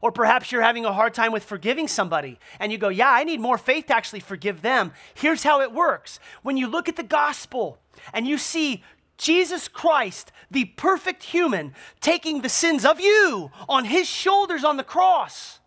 Or 0.01 0.13
perhaps 0.13 0.53
you're 0.53 0.63
having 0.63 0.85
a 0.85 0.93
hard 0.93 1.15
time 1.15 1.33
with 1.33 1.45
forgiving 1.45 1.89
somebody 1.89 2.39
and 2.61 2.71
you 2.71 2.79
go, 2.79 2.89
Yeah, 2.89 3.11
I 3.11 3.25
need 3.25 3.41
more 3.41 3.59
faith 3.59 3.87
to 3.87 3.97
actually 3.97 4.21
forgive 4.21 4.63
them. 4.63 4.93
Here's 5.15 5.43
how 5.43 5.61
it 5.61 5.73
works. 5.73 6.21
When 6.43 6.57
you 6.57 6.69
look 6.69 6.89
at 6.89 6.97
the 6.97 7.03
gospel 7.03 7.79
and 8.13 8.27
you 8.27 8.39
see 8.39 8.85
Jesus 9.17 9.67
Christ, 9.67 10.31
the 10.51 10.67
perfect 10.67 11.25
human, 11.25 11.75
taking 12.01 12.41
the 12.41 12.49
sins 12.49 12.85
of 12.85 13.01
you 13.01 13.51
on 13.69 13.85
his 13.85 14.09
shoulders 14.09 14.63
on 14.63 14.77
the 14.77 14.85
cross, 14.85 15.59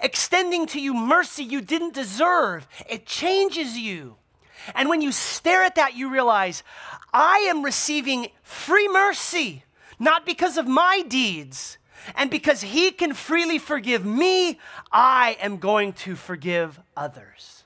extending 0.00 0.66
to 0.68 0.80
you 0.80 0.94
mercy 0.94 1.44
you 1.44 1.60
didn't 1.60 1.94
deserve, 1.94 2.66
it 2.88 3.04
changes 3.04 3.76
you. 3.76 4.16
And 4.74 4.88
when 4.88 5.00
you 5.00 5.12
stare 5.12 5.62
at 5.62 5.74
that, 5.76 5.94
you 5.94 6.10
realize, 6.10 6.62
I 7.12 7.46
am 7.48 7.62
receiving 7.62 8.28
free 8.42 8.88
mercy, 8.88 9.64
not 9.98 10.26
because 10.26 10.56
of 10.56 10.66
my 10.66 11.02
deeds 11.06 11.78
and 12.14 12.30
because 12.30 12.62
He 12.62 12.90
can 12.90 13.14
freely 13.14 13.58
forgive 13.58 14.04
me, 14.04 14.58
I 14.90 15.36
am 15.40 15.58
going 15.58 15.92
to 15.94 16.16
forgive 16.16 16.80
others. 16.96 17.64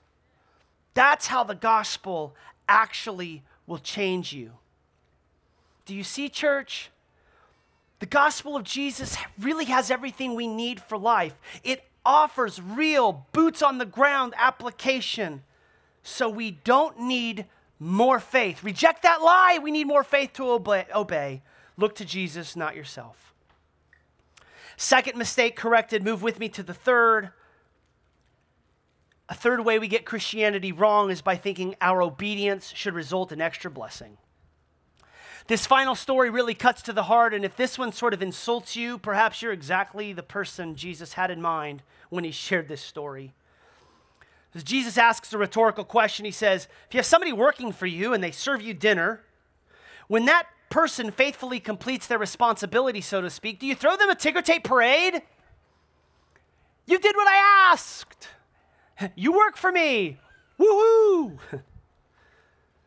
That's 0.95 1.27
how 1.27 1.45
the 1.45 1.55
gospel 1.55 2.35
actually 2.69 3.43
will 3.67 3.79
change 3.79 4.33
you. 4.33 4.53
Do 5.87 5.95
you 5.95 6.05
see, 6.05 6.29
church? 6.29 6.91
The 8.01 8.07
gospel 8.07 8.57
of 8.57 8.65
Jesus 8.65 9.17
really 9.39 9.67
has 9.67 9.91
everything 9.91 10.35
we 10.35 10.47
need 10.47 10.81
for 10.81 10.99
life. 10.99 11.41
It 11.63 11.85
offers 12.05 12.61
real, 12.61 13.27
boots 13.33 13.63
on 13.63 13.79
the 13.79 13.87
ground 13.87 14.35
application. 14.37 15.43
So 16.05 16.29
we 16.29 16.53
don't 16.53 17.01
need 17.01 17.47
more 17.81 18.21
faith. 18.21 18.63
Reject 18.63 19.03
that 19.03 19.23
lie. 19.23 19.59
We 19.61 19.73
need 19.73 19.87
more 19.87 20.05
faith 20.05 20.35
to 20.35 20.51
obey. 20.51 21.43
Look 21.77 21.97
to 21.97 22.05
Jesus, 22.05 22.55
not 22.55 22.77
yourself. 22.77 23.35
Second 24.77 25.17
mistake 25.19 25.57
corrected. 25.57 26.05
Move 26.05 26.23
with 26.23 26.39
me 26.39 26.49
to 26.51 26.63
the 26.63 26.75
third. 26.75 27.31
A 29.29 29.35
third 29.35 29.65
way 29.65 29.79
we 29.79 29.89
get 29.89 30.05
Christianity 30.05 30.73
wrong 30.73 31.11
is 31.11 31.23
by 31.23 31.37
thinking 31.37 31.75
our 31.81 32.03
obedience 32.03 32.71
should 32.75 32.95
result 32.95 33.33
in 33.33 33.41
extra 33.41 33.71
blessing. 33.71 34.19
This 35.47 35.67
final 35.67 35.95
story 35.95 36.29
really 36.29 36.55
cuts 36.55 36.83
to 36.83 36.93
the 36.93 37.05
heart, 37.05 37.33
and 37.33 37.45
if 37.45 37.57
this 37.57 37.79
one 37.79 37.93
sort 37.93 38.15
of 38.15 38.23
insults 38.23 38.77
you, 38.77 38.99
perhaps 38.99 39.41
you're 39.41 39.53
exactly 39.53 40.13
the 40.13 40.23
person 40.23 40.77
Jesus 40.77 41.15
had 41.15 41.31
in 41.31 41.41
mind 41.41 41.83
when 42.11 42.25
he 42.25 42.31
shared 42.31 42.69
this 42.69 42.83
story. 42.83 43.35
Jesus 44.63 44.97
asks 44.97 45.33
a 45.33 45.39
rhetorical 45.39 45.85
question, 45.85 46.25
he 46.25 46.31
says, 46.31 46.69
If 46.87 46.95
you 46.95 46.99
have 46.99 47.07
somebody 47.07 47.33
working 47.33 47.73
for 47.73 47.87
you 47.87 48.13
and 48.13 48.23
they 48.23 48.31
serve 48.31 48.63
you 48.63 48.73
dinner, 48.73 49.23
when 50.07 50.27
that 50.27 50.47
person 50.71 51.11
faithfully 51.11 51.59
completes 51.59 52.07
their 52.07 52.19
responsibility, 52.19 53.01
so 53.01 53.21
to 53.21 53.31
speak, 53.31 53.59
do 53.59 53.67
you 53.67 53.75
throw 53.75 53.97
them 53.97 54.11
a 54.11 54.15
ticker 54.15 54.43
tape 54.43 54.65
parade? 54.65 55.23
You 56.87 56.99
did 56.99 57.17
what 57.17 57.27
I 57.27 57.71
asked. 57.73 58.29
You 59.17 59.33
work 59.33 59.57
for 59.57 59.73
me. 59.73 60.19
Woohoo! 60.59 61.39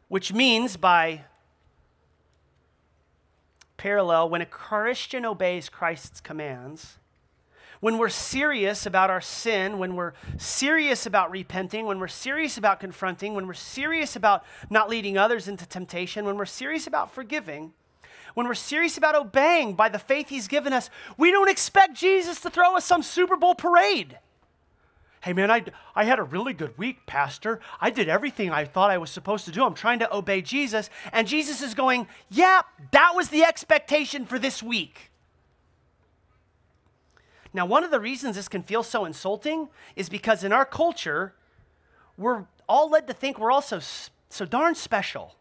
Which 0.08 0.32
means, 0.32 0.78
by 0.78 1.26
parallel, 3.76 4.30
when 4.30 4.42
a 4.42 4.46
Christian 4.46 5.26
obeys 5.26 5.68
Christ's 5.68 6.22
commands, 6.22 6.98
when 7.80 7.98
we're 7.98 8.10
serious 8.10 8.86
about 8.86 9.10
our 9.10 9.22
sin, 9.22 9.80
when 9.80 9.96
we're 9.96 10.14
serious 10.38 11.06
about 11.06 11.32
repenting, 11.32 11.86
when 11.86 12.00
we're 12.00 12.08
serious 12.08 12.58
about 12.58 12.80
confronting, 12.80 13.34
when 13.34 13.48
we're 13.48 13.54
serious 13.54 14.16
about 14.16 14.44
not 14.70 14.90
leading 14.90 15.18
others 15.18 15.48
into 15.48 15.66
temptation, 15.68 16.26
when 16.26 16.38
we're 16.38 16.46
serious 16.46 16.88
about 16.88 17.14
forgiving, 17.14 17.74
when 18.34 18.48
we're 18.48 18.54
serious 18.54 18.98
about 18.98 19.16
obeying 19.16 19.74
by 19.74 19.90
the 19.90 20.00
faith 20.00 20.30
He's 20.30 20.48
given 20.48 20.74
us, 20.74 20.90
we 21.18 21.32
don't 21.32 21.50
expect 21.50 21.96
Jesus 21.96 22.40
to 22.42 22.50
throw 22.50 22.76
us 22.76 22.86
some 22.86 23.04
Super 23.04 23.36
Bowl 23.36 23.56
parade. 23.56 24.20
Hey 25.22 25.34
man, 25.34 25.50
I, 25.50 25.64
I 25.96 26.04
had 26.04 26.20
a 26.20 26.24
really 26.24 26.54
good 26.54 26.78
week, 26.78 27.06
Pastor. 27.06 27.60
I 27.82 27.90
did 27.90 28.08
everything 28.08 28.52
I 28.52 28.66
thought 28.66 28.92
I 28.92 28.98
was 28.98 29.10
supposed 29.10 29.46
to 29.46 29.52
do. 29.52 29.64
I'm 29.66 29.74
trying 29.74 30.00
to 30.00 30.16
obey 30.16 30.42
Jesus. 30.42 30.90
And 31.12 31.28
Jesus 31.28 31.62
is 31.62 31.74
going, 31.74 32.08
Yeah, 32.30 32.62
that 32.92 33.14
was 33.16 33.30
the 33.30 33.44
expectation 33.44 34.26
for 34.26 34.40
this 34.40 34.62
week. 34.62 35.12
Now, 37.58 37.66
one 37.66 37.84
of 37.84 37.90
the 37.90 38.00
reasons 38.00 38.36
this 38.36 38.48
can 38.48 38.62
feel 38.62 38.84
so 38.84 39.04
insulting 39.04 39.70
is 39.96 40.10
because 40.10 40.44
in 40.44 40.54
our 40.54 40.64
culture, 40.64 41.34
we're 42.16 42.44
all 42.70 42.88
led 42.88 43.08
to 43.08 43.14
think 43.14 43.40
we're 43.40 43.52
all 43.52 43.64
so, 43.64 43.80
so 44.30 44.46
darn 44.46 44.76
special. 44.76 45.34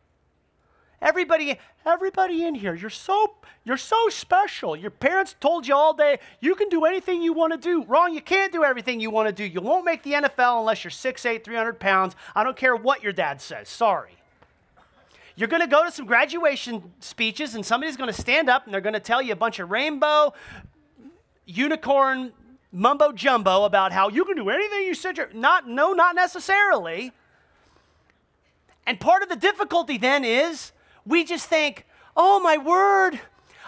Everybody, 1.02 1.58
everybody 1.84 2.42
in 2.42 2.54
here, 2.54 2.74
you're 2.74 2.88
so 2.88 3.34
you're 3.64 3.76
so 3.76 4.08
special. 4.08 4.74
Your 4.74 4.90
parents 4.90 5.36
told 5.40 5.66
you 5.66 5.74
all 5.74 5.92
day 5.92 6.18
you 6.40 6.54
can 6.54 6.70
do 6.70 6.86
anything 6.86 7.20
you 7.20 7.34
want 7.34 7.52
to 7.52 7.58
do. 7.58 7.84
Wrong, 7.84 8.14
you 8.14 8.22
can't 8.22 8.50
do 8.50 8.64
everything 8.64 8.98
you 8.98 9.10
want 9.10 9.28
to 9.28 9.34
do. 9.34 9.44
You 9.44 9.60
won't 9.60 9.84
make 9.84 10.02
the 10.02 10.12
NFL 10.12 10.60
unless 10.60 10.84
you're 10.84 10.90
6'8", 10.90 11.44
300 11.44 11.78
pounds. 11.78 12.16
I 12.34 12.44
don't 12.44 12.56
care 12.56 12.74
what 12.74 13.02
your 13.02 13.12
dad 13.12 13.42
says. 13.42 13.68
Sorry. 13.68 14.12
You're 15.34 15.48
going 15.48 15.60
to 15.60 15.68
go 15.68 15.84
to 15.84 15.92
some 15.92 16.06
graduation 16.06 16.94
speeches, 17.00 17.54
and 17.54 17.66
somebody's 17.66 17.98
going 17.98 18.10
to 18.10 18.18
stand 18.18 18.48
up 18.48 18.64
and 18.64 18.72
they're 18.72 18.80
going 18.80 18.94
to 18.94 19.00
tell 19.00 19.20
you 19.20 19.34
a 19.34 19.36
bunch 19.36 19.58
of 19.58 19.70
rainbow 19.70 20.32
unicorn 21.46 22.32
mumbo 22.72 23.12
jumbo 23.12 23.64
about 23.64 23.92
how 23.92 24.08
you 24.08 24.24
can 24.24 24.36
do 24.36 24.50
anything 24.50 24.82
you 24.82 24.94
said. 24.94 25.18
Not, 25.34 25.68
no, 25.68 25.92
not 25.92 26.14
necessarily. 26.14 27.12
And 28.86 29.00
part 29.00 29.22
of 29.22 29.28
the 29.28 29.36
difficulty 29.36 29.98
then 29.98 30.24
is 30.24 30.72
we 31.06 31.24
just 31.24 31.48
think, 31.48 31.86
oh 32.16 32.38
my 32.40 32.58
word, 32.58 33.20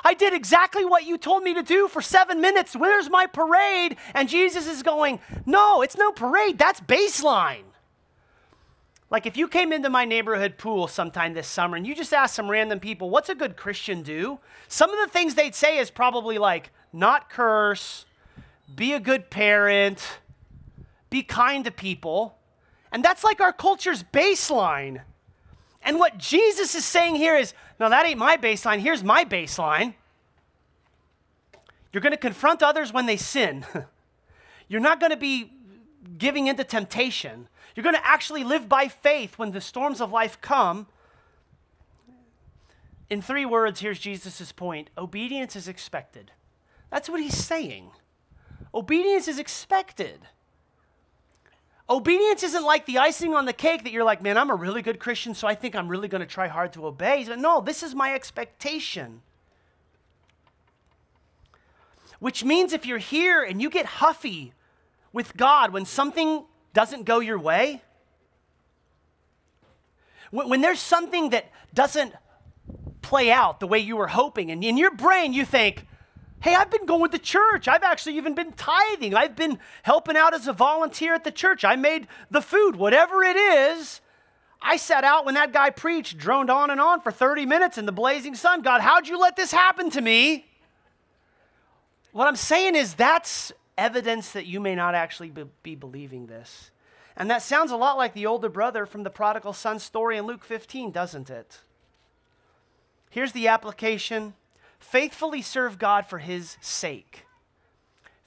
I 0.04 0.14
did 0.14 0.32
exactly 0.32 0.84
what 0.84 1.04
you 1.04 1.18
told 1.18 1.42
me 1.42 1.54
to 1.54 1.62
do 1.62 1.88
for 1.88 2.00
seven 2.00 2.40
minutes. 2.40 2.76
Where's 2.76 3.10
my 3.10 3.26
parade? 3.26 3.96
And 4.14 4.28
Jesus 4.28 4.66
is 4.66 4.82
going, 4.82 5.20
no, 5.46 5.82
it's 5.82 5.96
no 5.96 6.12
parade. 6.12 6.58
That's 6.58 6.80
baseline. 6.80 7.64
Like 9.10 9.26
if 9.26 9.36
you 9.36 9.48
came 9.48 9.72
into 9.72 9.88
my 9.88 10.04
neighborhood 10.04 10.58
pool 10.58 10.86
sometime 10.86 11.32
this 11.32 11.46
summer 11.46 11.76
and 11.76 11.86
you 11.86 11.94
just 11.94 12.12
asked 12.12 12.34
some 12.34 12.50
random 12.50 12.78
people, 12.78 13.08
what's 13.08 13.28
a 13.28 13.34
good 13.34 13.56
Christian 13.56 14.02
do? 14.02 14.38
Some 14.68 14.90
of 14.90 14.98
the 14.98 15.10
things 15.10 15.34
they'd 15.34 15.54
say 15.54 15.78
is 15.78 15.90
probably 15.90 16.36
like, 16.36 16.70
not 16.92 17.30
curse, 17.30 18.04
be 18.74 18.92
a 18.92 19.00
good 19.00 19.30
parent, 19.30 20.20
be 21.08 21.22
kind 21.22 21.64
to 21.64 21.70
people. 21.70 22.36
And 22.92 23.04
that's 23.04 23.24
like 23.24 23.40
our 23.40 23.52
culture's 23.52 24.02
baseline. 24.02 25.02
And 25.82 25.98
what 25.98 26.18
Jesus 26.18 26.74
is 26.74 26.84
saying 26.84 27.16
here 27.16 27.36
is 27.36 27.54
no, 27.80 27.88
that 27.88 28.04
ain't 28.06 28.18
my 28.18 28.36
baseline. 28.36 28.80
Here's 28.80 29.04
my 29.04 29.24
baseline. 29.24 29.94
You're 31.92 32.00
going 32.00 32.12
to 32.12 32.18
confront 32.18 32.62
others 32.62 32.92
when 32.92 33.06
they 33.06 33.16
sin. 33.16 33.64
You're 34.68 34.80
not 34.80 35.00
going 35.00 35.12
to 35.12 35.16
be 35.16 35.52
giving 36.18 36.46
into 36.46 36.64
temptation. 36.64 37.48
You're 37.78 37.84
going 37.84 37.94
to 37.94 38.04
actually 38.04 38.42
live 38.42 38.68
by 38.68 38.88
faith 38.88 39.38
when 39.38 39.52
the 39.52 39.60
storms 39.60 40.00
of 40.00 40.10
life 40.10 40.40
come. 40.40 40.88
In 43.08 43.22
three 43.22 43.46
words, 43.46 43.78
here's 43.78 44.00
Jesus' 44.00 44.50
point 44.50 44.90
obedience 44.98 45.54
is 45.54 45.68
expected. 45.68 46.32
That's 46.90 47.08
what 47.08 47.20
he's 47.20 47.36
saying. 47.36 47.92
Obedience 48.74 49.28
is 49.28 49.38
expected. 49.38 50.22
Obedience 51.88 52.42
isn't 52.42 52.64
like 52.64 52.84
the 52.84 52.98
icing 52.98 53.32
on 53.32 53.44
the 53.44 53.52
cake 53.52 53.84
that 53.84 53.92
you're 53.92 54.02
like, 54.02 54.20
man, 54.20 54.36
I'm 54.36 54.50
a 54.50 54.56
really 54.56 54.82
good 54.82 54.98
Christian, 54.98 55.32
so 55.32 55.46
I 55.46 55.54
think 55.54 55.76
I'm 55.76 55.86
really 55.86 56.08
going 56.08 56.20
to 56.20 56.26
try 56.26 56.48
hard 56.48 56.72
to 56.72 56.84
obey. 56.84 57.28
No, 57.38 57.60
this 57.60 57.84
is 57.84 57.94
my 57.94 58.12
expectation. 58.12 59.22
Which 62.18 62.42
means 62.42 62.72
if 62.72 62.84
you're 62.84 62.98
here 62.98 63.40
and 63.40 63.62
you 63.62 63.70
get 63.70 63.86
huffy 63.86 64.52
with 65.12 65.36
God 65.36 65.72
when 65.72 65.84
something 65.84 66.42
doesn't 66.78 67.02
go 67.02 67.18
your 67.18 67.40
way, 67.40 67.82
when, 70.30 70.60
there's 70.60 70.78
something 70.78 71.30
that 71.30 71.46
doesn't 71.74 72.14
play 73.02 73.32
out 73.32 73.58
the 73.58 73.66
way 73.66 73.80
you 73.80 73.96
were 73.96 74.06
hoping, 74.06 74.52
and 74.52 74.62
in 74.62 74.76
your 74.76 74.92
brain 74.92 75.32
you 75.32 75.44
think, 75.44 75.84
Hey, 76.38 76.54
I've 76.54 76.70
been 76.70 76.86
going 76.86 77.10
to 77.10 77.18
church. 77.18 77.66
I've 77.66 77.82
actually 77.82 78.16
even 78.16 78.36
been 78.36 78.52
tithing. 78.52 79.16
I've 79.16 79.34
been 79.34 79.58
helping 79.82 80.16
out 80.16 80.34
as 80.34 80.46
a 80.46 80.52
volunteer 80.52 81.14
at 81.14 81.24
the 81.24 81.32
church. 81.32 81.64
I 81.64 81.74
made 81.74 82.06
the 82.30 82.40
food, 82.40 82.76
whatever 82.76 83.24
it 83.24 83.34
is. 83.34 84.00
I 84.62 84.76
sat 84.76 85.02
out 85.02 85.26
when 85.26 85.34
that 85.34 85.52
guy 85.52 85.70
preached, 85.70 86.16
droned 86.16 86.48
on 86.48 86.70
and 86.70 86.80
on 86.80 87.00
for 87.00 87.10
30 87.10 87.44
minutes 87.44 87.76
in 87.76 87.86
the 87.86 87.92
blazing 87.92 88.36
sun. 88.36 88.62
God, 88.62 88.82
how'd 88.82 89.08
you 89.08 89.18
let 89.18 89.34
this 89.34 89.50
happen 89.50 89.90
to 89.90 90.00
me? 90.00 90.46
What 92.12 92.28
I'm 92.28 92.36
saying 92.36 92.76
is 92.76 92.94
that's 92.94 93.52
evidence 93.78 94.32
that 94.32 94.46
you 94.46 94.60
may 94.60 94.74
not 94.74 94.94
actually 94.94 95.30
be, 95.30 95.44
be 95.62 95.74
believing 95.74 96.26
this. 96.26 96.70
And 97.16 97.30
that 97.30 97.42
sounds 97.42 97.70
a 97.70 97.76
lot 97.76 97.96
like 97.96 98.14
the 98.14 98.26
older 98.26 98.48
brother 98.48 98.84
from 98.84 99.02
the 99.02 99.10
prodigal 99.10 99.52
son 99.52 99.78
story 99.78 100.18
in 100.18 100.26
Luke 100.26 100.44
15, 100.44 100.90
doesn't 100.90 101.30
it? 101.30 101.60
Here's 103.10 103.32
the 103.32 103.48
application 103.48 104.34
faithfully 104.78 105.42
serve 105.42 105.78
God 105.78 106.06
for 106.06 106.18
his 106.18 106.56
sake. 106.60 107.24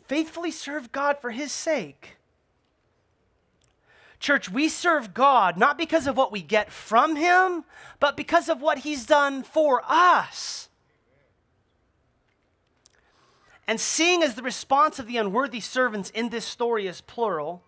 Faithfully 0.04 0.52
serve 0.52 0.92
God 0.92 1.20
for 1.20 1.32
his 1.32 1.52
sake. 1.52 2.18
Church, 4.20 4.50
we 4.50 4.68
serve 4.68 5.14
God 5.14 5.58
not 5.58 5.78
because 5.78 6.06
of 6.06 6.18
what 6.18 6.32
we 6.32 6.42
get 6.42 6.72
from 6.72 7.16
him, 7.16 7.64
but 8.00 8.18
because 8.18 8.50
of 8.50 8.62
what 8.62 8.80
he's 8.80 9.06
done 9.06 9.42
for 9.42 9.82
us. 9.88 10.70
And 13.72 13.80
seeing 13.80 14.22
as 14.22 14.36
the 14.36 14.42
response 14.42 15.00
of 15.00 15.08
the 15.08 15.16
unworthy 15.16 15.62
servants 15.62 16.10
in 16.10 16.28
this 16.28 16.44
story 16.44 16.88
is 16.88 17.00
plural, 17.00 17.64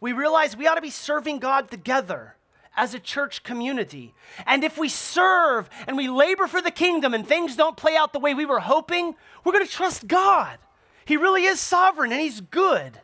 we 0.00 0.12
realize 0.12 0.56
we 0.56 0.66
ought 0.66 0.74
to 0.74 0.80
be 0.80 0.90
serving 0.90 1.38
God 1.38 1.70
together 1.70 2.34
as 2.76 2.94
a 2.94 2.98
church 2.98 3.44
community. 3.44 4.12
And 4.44 4.64
if 4.64 4.76
we 4.76 4.88
serve 4.88 5.70
and 5.86 5.96
we 5.96 6.08
labor 6.08 6.48
for 6.48 6.60
the 6.60 6.72
kingdom 6.72 7.14
and 7.14 7.24
things 7.24 7.54
don't 7.54 7.76
play 7.76 7.94
out 7.94 8.12
the 8.12 8.18
way 8.18 8.34
we 8.34 8.44
were 8.44 8.58
hoping, 8.58 9.14
we're 9.44 9.52
going 9.52 9.64
to 9.64 9.70
trust 9.70 10.08
God. 10.08 10.58
He 11.04 11.16
really 11.16 11.44
is 11.44 11.60
sovereign 11.60 12.10
and 12.10 12.20
He's 12.20 12.40
good. 12.40 13.00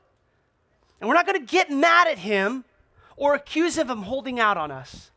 And 1.00 1.08
we're 1.08 1.14
not 1.14 1.28
going 1.28 1.38
to 1.38 1.46
get 1.46 1.70
mad 1.70 2.08
at 2.08 2.18
Him 2.18 2.64
or 3.16 3.36
accuse 3.36 3.78
Him 3.78 3.88
of 3.88 3.98
holding 3.98 4.40
out 4.40 4.56
on 4.56 4.72
us. 4.72 5.12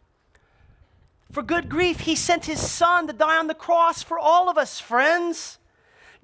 For 1.32 1.42
good 1.42 1.70
grief, 1.70 2.02
He 2.02 2.16
sent 2.16 2.46
His 2.46 2.60
Son 2.60 3.08
to 3.08 3.14
die 3.14 3.40
on 3.40 3.48
the 3.48 3.56
cross 3.56 4.04
for 4.04 4.20
all 4.20 4.48
of 4.48 4.60
us, 4.60 4.80
friends. 4.80 5.58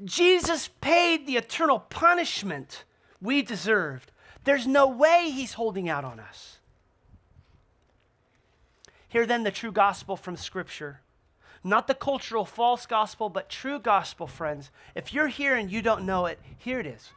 Jesus 0.04 0.70
paid 0.80 1.26
the 1.28 1.38
eternal 1.38 1.80
punishment 1.80 2.84
we 3.22 3.42
deserved. 3.42 4.12
There's 4.44 4.66
no 4.66 4.88
way 4.88 5.30
he's 5.30 5.54
holding 5.54 5.88
out 5.90 6.04
on 6.04 6.20
us. 6.20 6.58
Hear 9.08 9.26
then 9.26 9.44
the 9.44 9.52
true 9.52 9.72
gospel 9.72 10.16
from 10.16 10.38
Scripture. 10.38 11.02
Not 11.64 11.88
the 11.88 11.94
cultural 11.94 12.46
false 12.46 12.86
gospel, 12.86 13.30
but 13.30 13.50
true 13.50 13.80
gospel, 13.80 14.26
friends. 14.26 14.72
If 14.96 15.14
you're 15.14 15.28
here 15.28 15.56
and 15.56 15.72
you 15.72 15.82
don't 15.82 16.06
know 16.06 16.26
it, 16.26 16.40
here 16.58 16.80
it 16.80 16.88
is 16.88 17.12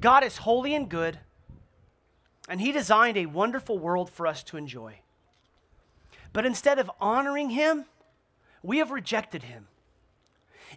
God 0.00 0.24
is 0.24 0.38
holy 0.38 0.74
and 0.74 0.88
good, 0.88 1.20
and 2.48 2.60
He 2.60 2.72
designed 2.72 3.16
a 3.16 3.26
wonderful 3.26 3.78
world 3.78 4.10
for 4.10 4.26
us 4.26 4.42
to 4.44 4.56
enjoy. 4.56 5.00
But 6.32 6.46
instead 6.46 6.78
of 6.78 6.90
honoring 7.00 7.50
Him, 7.50 7.84
we 8.62 8.78
have 8.78 8.90
rejected 8.90 9.44
Him. 9.44 9.68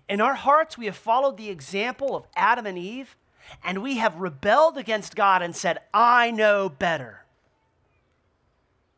In 0.07 0.21
our 0.21 0.35
hearts, 0.35 0.77
we 0.77 0.85
have 0.85 0.95
followed 0.95 1.37
the 1.37 1.49
example 1.49 2.15
of 2.15 2.27
Adam 2.35 2.65
and 2.65 2.77
Eve, 2.77 3.15
and 3.63 3.81
we 3.81 3.97
have 3.97 4.15
rebelled 4.15 4.77
against 4.77 5.15
God 5.15 5.41
and 5.41 5.55
said, 5.55 5.79
I 5.93 6.31
know 6.31 6.69
better. 6.69 7.25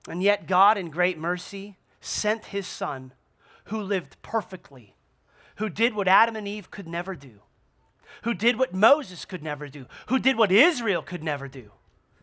And 0.08 0.22
yet, 0.24 0.48
God, 0.48 0.78
in 0.78 0.90
great 0.90 1.18
mercy, 1.18 1.78
sent 2.00 2.46
his 2.46 2.68
Son, 2.68 3.14
who 3.66 3.82
lived 3.82 4.22
perfectly, 4.22 4.96
who 5.56 5.70
did 5.70 5.94
what 5.94 6.08
Adam 6.08 6.36
and 6.36 6.48
Eve 6.48 6.72
could 6.72 6.88
never 6.88 7.16
do, 7.16 7.40
who 8.24 8.34
did 8.34 8.58
what 8.58 8.74
Moses 8.74 9.26
could 9.26 9.44
never 9.44 9.68
do, 9.68 9.86
who 10.08 10.20
did 10.20 10.38
what 10.38 10.52
Israel 10.52 11.02
could 11.02 11.24
never 11.24 11.48
do, 11.48 11.72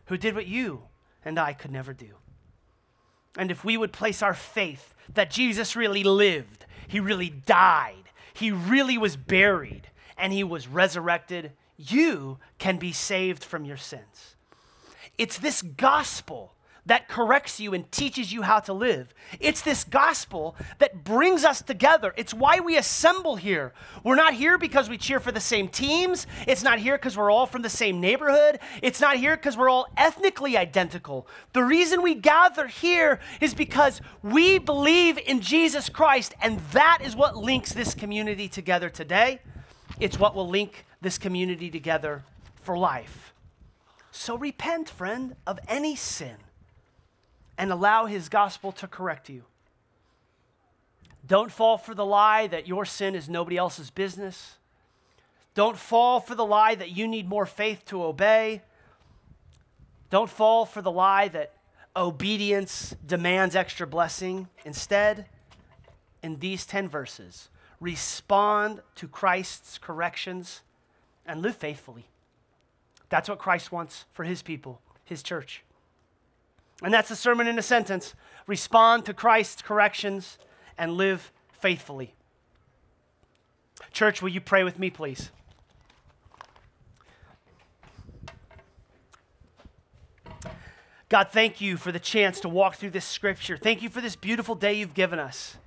who 0.05 0.17
did 0.17 0.35
what 0.35 0.47
you 0.47 0.83
and 1.23 1.39
I 1.39 1.53
could 1.53 1.71
never 1.71 1.93
do. 1.93 2.15
And 3.37 3.51
if 3.51 3.63
we 3.63 3.77
would 3.77 3.93
place 3.93 4.21
our 4.21 4.33
faith 4.33 4.93
that 5.13 5.31
Jesus 5.31 5.75
really 5.75 6.03
lived, 6.03 6.65
he 6.87 6.99
really 6.99 7.29
died, 7.29 8.08
he 8.39 8.51
really 8.51 8.97
was 8.97 9.15
buried 9.15 9.89
and 10.17 10.33
he 10.33 10.43
was 10.43 10.67
resurrected, 10.67 11.53
you 11.77 12.39
can 12.57 12.77
be 12.77 12.91
saved 12.91 13.43
from 13.43 13.65
your 13.65 13.77
sins. 13.77 14.35
It's 15.17 15.37
this 15.37 15.61
gospel 15.61 16.53
that 16.89 17.07
corrects 17.07 17.59
you 17.59 17.75
and 17.75 17.89
teaches 17.91 18.33
you 18.33 18.41
how 18.41 18.59
to 18.59 18.73
live. 18.73 19.13
It's 19.39 19.61
this 19.61 19.83
gospel 19.83 20.55
that 20.79 21.03
brings 21.03 21.45
us 21.45 21.61
together. 21.61 22.15
It's 22.17 22.33
why 22.33 22.61
we 22.61 22.77
assemble 22.77 23.35
here. 23.35 23.73
We're 24.03 24.15
not 24.15 24.33
here 24.33 24.57
because 24.57 24.89
we 24.89 24.97
cheer 24.97 25.19
for 25.19 25.31
the 25.31 25.39
same 25.39 25.67
teams. 25.67 26.25
It's 26.47 26.63
not 26.63 26.79
here 26.79 26.97
because 26.97 27.15
we're 27.15 27.29
all 27.29 27.45
from 27.45 27.61
the 27.61 27.69
same 27.69 28.01
neighborhood. 28.01 28.59
It's 28.81 28.99
not 28.99 29.17
here 29.17 29.37
because 29.37 29.55
we're 29.55 29.69
all 29.69 29.87
ethnically 29.97 30.57
identical. 30.57 31.27
The 31.53 31.63
reason 31.63 32.01
we 32.01 32.15
gather 32.15 32.65
here 32.65 33.19
is 33.39 33.53
because 33.53 34.01
we 34.23 34.57
believe 34.57 35.19
in 35.19 35.41
Jesus 35.41 35.89
Christ, 35.89 36.33
and 36.41 36.59
that 36.71 36.99
is 37.03 37.15
what 37.15 37.37
links 37.37 37.71
this 37.71 37.93
community 37.93 38.47
together 38.47 38.89
today. 38.89 39.41
It's 39.99 40.17
what 40.17 40.33
will 40.33 40.49
link 40.49 40.85
this 41.01 41.19
community 41.19 41.69
together 41.69 42.23
for 42.63 42.75
life. 42.75 43.31
So 44.09 44.35
repent, 44.35 44.89
friend, 44.89 45.35
of 45.45 45.59
any 45.67 45.95
sin 45.95 46.37
and 47.59 47.71
allow 47.71 48.05
his 48.05 48.29
gospel 48.29 48.71
to 48.71 48.87
correct 48.87 49.29
you. 49.29 49.43
Don't 51.27 51.51
fall 51.51 51.77
for 51.77 51.93
the 51.93 52.05
lie 52.05 52.47
that 52.47 52.67
your 52.67 52.85
sin 52.85 53.13
is 53.13 53.27
nobody 53.27 53.57
else's 53.57 53.91
business. 53.91 54.55
Don't 55.53 55.77
fall 55.77 56.21
for 56.21 56.35
the 56.35 56.45
lie 56.45 56.73
that 56.75 56.95
you 56.95 57.05
need 57.05 57.27
more 57.27 57.45
faith 57.45 57.83
to 57.87 58.01
obey. 58.01 58.61
Don't 60.09 60.29
fall 60.29 60.65
for 60.65 60.81
the 60.81 60.89
lie 60.89 61.27
that 61.27 61.53
obedience 61.95 62.95
demands 63.05 63.57
extra 63.57 63.85
blessing. 63.85 64.47
Instead, 64.63 65.25
in 66.23 66.39
these 66.39 66.65
10 66.65 66.87
verses, 66.87 67.49
respond 67.81 68.81
to 68.95 69.07
Christ's 69.07 69.77
corrections 69.77 70.61
and 71.25 71.41
live 71.41 71.57
faithfully. 71.57 72.07
That's 73.09 73.27
what 73.27 73.37
Christ 73.37 73.71
wants 73.71 74.05
for 74.13 74.23
his 74.23 74.41
people, 74.41 74.81
his 75.03 75.21
church. 75.21 75.63
And 76.81 76.93
that's 76.93 77.09
the 77.09 77.15
sermon 77.15 77.47
in 77.47 77.59
a 77.59 77.63
sentence 77.63 78.13
respond 78.47 79.05
to 79.05 79.13
Christ's 79.13 79.61
corrections 79.61 80.37
and 80.77 80.93
live 80.93 81.31
faithfully. 81.51 82.15
Church, 83.91 84.21
will 84.21 84.29
you 84.29 84.41
pray 84.41 84.63
with 84.63 84.79
me, 84.79 84.89
please? 84.89 85.31
God, 91.09 91.29
thank 91.31 91.59
you 91.59 91.75
for 91.75 91.91
the 91.91 91.99
chance 91.99 92.39
to 92.41 92.49
walk 92.49 92.75
through 92.75 92.91
this 92.91 93.05
scripture. 93.05 93.57
Thank 93.57 93.81
you 93.81 93.89
for 93.89 93.99
this 93.99 94.15
beautiful 94.15 94.53
day 94.53 94.75
you've 94.75 94.93
given 94.93 95.17
us. 95.17 95.57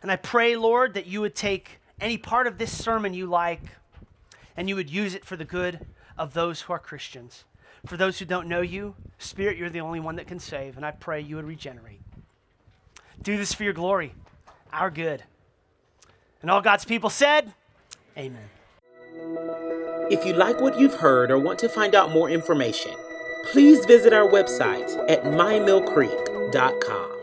And 0.00 0.10
I 0.12 0.16
pray, 0.16 0.56
Lord, 0.56 0.94
that 0.94 1.06
you 1.06 1.20
would 1.20 1.34
take 1.34 1.80
any 2.00 2.16
part 2.16 2.46
of 2.46 2.56
this 2.56 2.72
sermon 2.72 3.14
you 3.14 3.26
like 3.26 3.60
and 4.56 4.68
you 4.68 4.76
would 4.76 4.88
use 4.88 5.14
it 5.14 5.24
for 5.24 5.36
the 5.36 5.44
good 5.44 5.86
of 6.16 6.34
those 6.34 6.62
who 6.62 6.72
are 6.72 6.78
Christians. 6.78 7.44
For 7.86 7.96
those 7.96 8.18
who 8.18 8.24
don't 8.24 8.48
know 8.48 8.60
you, 8.60 8.94
Spirit, 9.18 9.56
you're 9.56 9.70
the 9.70 9.80
only 9.80 10.00
one 10.00 10.16
that 10.16 10.26
can 10.26 10.38
save, 10.38 10.76
and 10.76 10.84
I 10.84 10.90
pray 10.90 11.20
you 11.20 11.36
would 11.36 11.46
regenerate. 11.46 12.00
Do 13.22 13.36
this 13.36 13.52
for 13.52 13.64
your 13.64 13.72
glory, 13.72 14.14
our 14.72 14.90
good. 14.90 15.24
And 16.42 16.50
all 16.50 16.60
God's 16.60 16.84
people 16.84 17.10
said, 17.10 17.54
Amen. 18.16 18.48
If 20.10 20.24
you 20.24 20.32
like 20.32 20.60
what 20.60 20.78
you've 20.78 20.94
heard 20.94 21.30
or 21.30 21.38
want 21.38 21.58
to 21.60 21.68
find 21.68 21.94
out 21.94 22.10
more 22.10 22.28
information, 22.30 22.92
please 23.52 23.84
visit 23.86 24.12
our 24.12 24.28
website 24.28 24.96
at 25.08 25.24
mymillcreek.com. 25.24 27.19